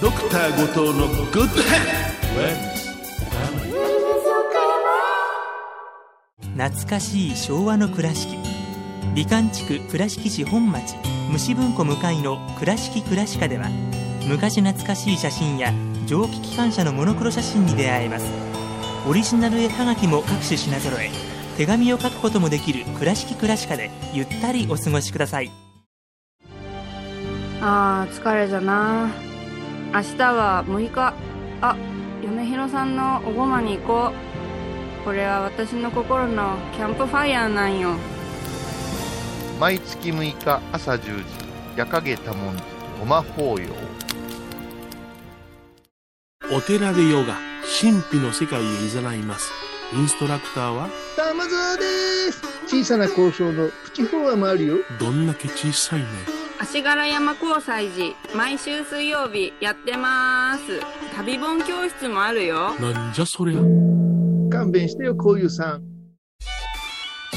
[0.00, 1.78] ドクター後藤のグッドヘ
[6.56, 8.36] 懐かしい昭和の倉敷
[9.14, 10.94] 美観地区倉敷市本町
[11.32, 13.68] 虫文庫向かいの「倉敷倉歯科」では
[14.28, 15.72] 昔懐かしい写真や
[16.06, 18.26] 蒸気機関車のモノクロ写真に出会えます
[19.08, 21.27] オリジナル絵はがきも各種品揃え
[21.58, 25.50] 手紙を書くこともできる「倉敷倉歯科」でゆったりお過ごしください。
[27.60, 29.10] あー疲れじゃな。
[29.92, 31.14] 明日は6日。
[31.60, 31.76] あ
[32.22, 34.12] 嫁ひろさんのおごまに行こ
[35.02, 35.04] う。
[35.04, 37.96] これは私の心のキャンプファイヤーなんよ。
[39.58, 41.24] 毎月6日朝10時、
[41.74, 42.62] 夜影多文字、
[43.00, 43.66] ごま法要。
[46.56, 47.34] お寺でヨガ、
[47.80, 49.67] 神秘の世界へ誘います。
[49.90, 52.42] インストラクターは、玉沢です。
[52.66, 54.76] 小さな交渉のプチフォアもあるよ。
[55.00, 56.06] どんだけ小さいね。
[56.60, 60.80] 足柄山交際時毎週水曜日やってます。
[61.16, 62.74] 旅本教室もあるよ。
[62.74, 63.60] なんじゃそりゃ。
[64.50, 65.82] 勘弁してよこういうさん。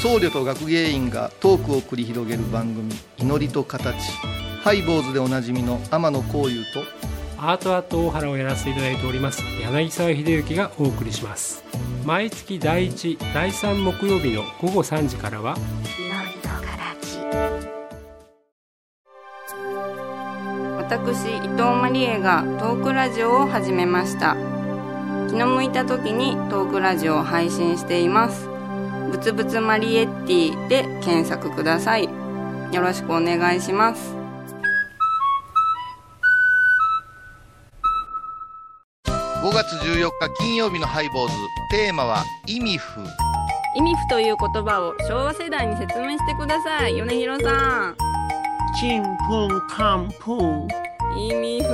[0.02, 3.96] 僧侶と学芸員がトークを繰り広げる番組「祈りと形」
[4.62, 6.84] ハイボーズでおなじみの天野幸雄と
[7.44, 11.64] アートアート大原をやらせていただいております柳沢秀幸がお送りします。
[12.04, 15.56] 毎月第1第3木曜日の午後3時からは
[20.78, 24.36] 私伊藤マリエがトークラジオを始めました。
[25.28, 28.48] 気の向いた時にトークラジオを配信しています。
[29.10, 32.04] ぶつぶつマリエッティで検索ください。
[32.04, 34.21] よろしくお願いします。
[39.42, 41.34] 5月14日金曜日のハイボーズ。
[41.68, 43.00] テーマは意味不。
[43.74, 46.96] 意味不という言葉を昭和世代に説明してください。
[46.96, 47.96] 米広さん。
[48.78, 50.68] チンプンカンプン
[51.18, 51.68] 意味不。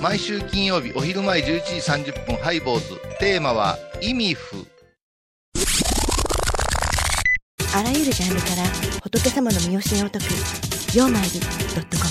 [0.00, 2.98] 毎週金曜日お昼前11時30分ハイボーズ。
[3.20, 4.66] テーマは意味不。
[7.76, 8.62] あらゆるジャンルから
[9.02, 10.32] 仏様の身教えを解く
[10.96, 12.10] 「曜マイルドットコム」